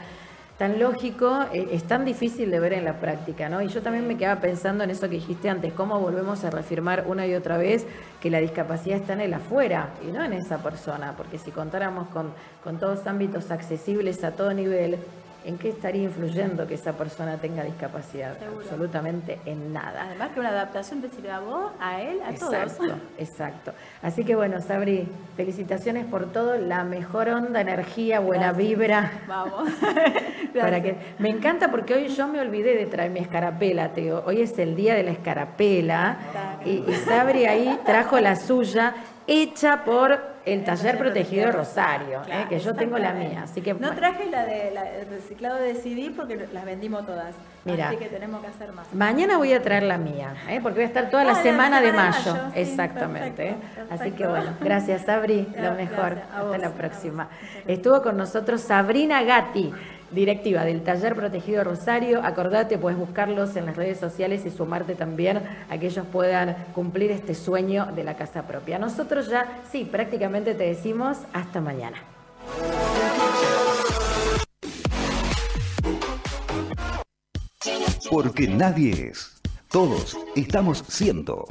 [0.57, 3.61] tan lógico, eh, es tan difícil de ver en la práctica, ¿no?
[3.61, 7.05] Y yo también me quedaba pensando en eso que dijiste antes, cómo volvemos a reafirmar
[7.07, 7.85] una y otra vez
[8.21, 12.07] que la discapacidad está en el afuera y no en esa persona, porque si contáramos
[12.09, 12.31] con,
[12.63, 14.97] con todos ámbitos accesibles a todo nivel,
[15.47, 18.37] ¿en qué estaría influyendo que esa persona tenga discapacidad?
[18.37, 18.61] Seguro.
[18.61, 20.03] Absolutamente en nada.
[20.03, 22.99] Además que una adaptación te sirve a vos, a él, a exacto, todos.
[23.17, 23.71] Exacto.
[24.01, 28.67] Así que bueno, Sabri, felicitaciones por todo, la mejor onda, energía, buena Gracias.
[28.67, 29.11] vibra.
[29.25, 29.69] Vamos.
[30.53, 34.23] Para que, me encanta porque hoy yo me olvidé de traer mi escarapela, te digo,
[34.25, 36.17] hoy es el día de la escarapela
[36.65, 38.95] y, y Sabri ahí trajo la suya
[39.27, 43.73] hecha por el taller protegido Rosario, claro, eh, que yo tengo la mía, así que
[43.73, 47.35] no traje la de la, el reciclado de CD porque las vendimos todas,
[47.65, 48.93] Mira, así que tenemos que hacer más.
[48.93, 51.81] Mañana voy a traer la mía, eh, porque voy a estar toda la, ah, semana,
[51.81, 52.55] la semana, de mayo, de mayo.
[52.55, 53.47] exactamente.
[53.49, 54.03] Sí, perfecto, perfecto.
[54.03, 57.29] Así que bueno, gracias Sabri, lo mejor, hasta la próxima.
[57.67, 59.73] Estuvo con nosotros Sabrina Gatti
[60.11, 62.21] directiva del Taller Protegido Rosario.
[62.23, 67.11] Acordate, puedes buscarlos en las redes sociales y sumarte también a que ellos puedan cumplir
[67.11, 68.79] este sueño de la casa propia.
[68.79, 71.97] Nosotros ya, sí, prácticamente te decimos hasta mañana.
[78.09, 79.33] Porque nadie es.
[79.69, 81.45] Todos estamos siendo.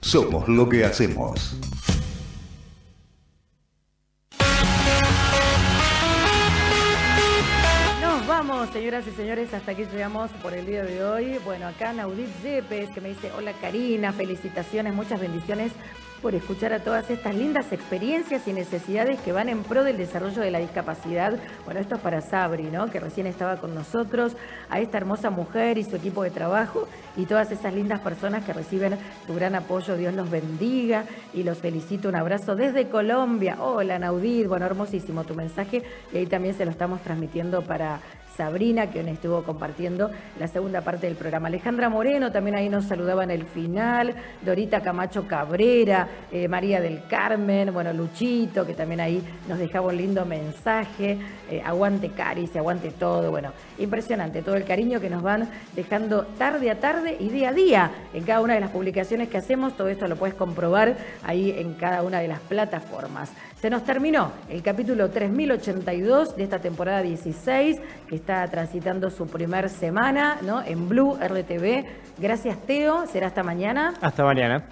[0.00, 1.56] Somos lo que hacemos.
[8.64, 11.38] Señoras y señores, hasta aquí llegamos por el día de hoy.
[11.44, 15.72] Bueno, acá Naudit Yepes, que me dice, hola Karina, felicitaciones, muchas bendiciones
[16.22, 20.40] por escuchar a todas estas lindas experiencias y necesidades que van en pro del desarrollo
[20.40, 21.38] de la discapacidad.
[21.66, 22.90] Bueno, esto es para Sabri, ¿no?
[22.90, 24.32] Que recién estaba con nosotros,
[24.70, 28.54] a esta hermosa mujer y su equipo de trabajo y todas esas lindas personas que
[28.54, 28.96] reciben
[29.26, 29.96] tu gran apoyo.
[29.96, 31.04] Dios los bendiga
[31.34, 32.08] y los felicito.
[32.08, 33.58] Un abrazo desde Colombia.
[33.60, 34.48] Hola, Naudit.
[34.48, 35.82] Bueno, hermosísimo tu mensaje
[36.12, 38.00] y ahí también se lo estamos transmitiendo para
[38.36, 41.48] Sabrina, hoy estuvo compartiendo la segunda parte del programa.
[41.48, 47.06] Alejandra Moreno también ahí nos saludaba en el final, Dorita Camacho Cabrera, eh, María del
[47.08, 51.18] Carmen, bueno, Luchito, que también ahí nos dejaba un lindo mensaje,
[51.50, 56.70] eh, aguante Caris, aguante todo, bueno, impresionante todo el cariño que nos van dejando tarde
[56.70, 59.88] a tarde y día a día en cada una de las publicaciones que hacemos, todo
[59.88, 63.32] esto lo puedes comprobar ahí en cada una de las plataformas.
[63.60, 69.70] Se nos terminó el capítulo 3082 de esta temporada 16, que está transitando su primer
[69.70, 70.62] semana ¿no?
[70.62, 71.84] en Blue RTV.
[72.18, 73.06] Gracias, Teo.
[73.06, 73.94] Será hasta mañana.
[74.02, 74.66] Hasta mañana.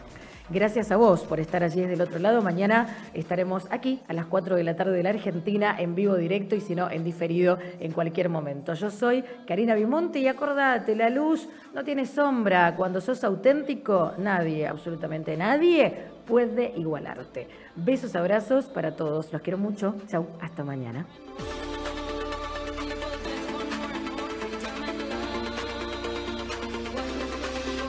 [0.50, 2.42] Gracias a vos por estar allí desde el otro lado.
[2.42, 6.54] Mañana estaremos aquí a las 4 de la tarde de la Argentina en vivo directo
[6.54, 8.74] y si no en diferido en cualquier momento.
[8.74, 12.76] Yo soy Karina Bimonte y acordate, la luz no tiene sombra.
[12.76, 17.48] Cuando sos auténtico, nadie, absolutamente nadie, puede igualarte.
[17.76, 19.32] Besos, abrazos para todos.
[19.32, 19.94] Los quiero mucho.
[20.08, 21.06] Chau, hasta mañana.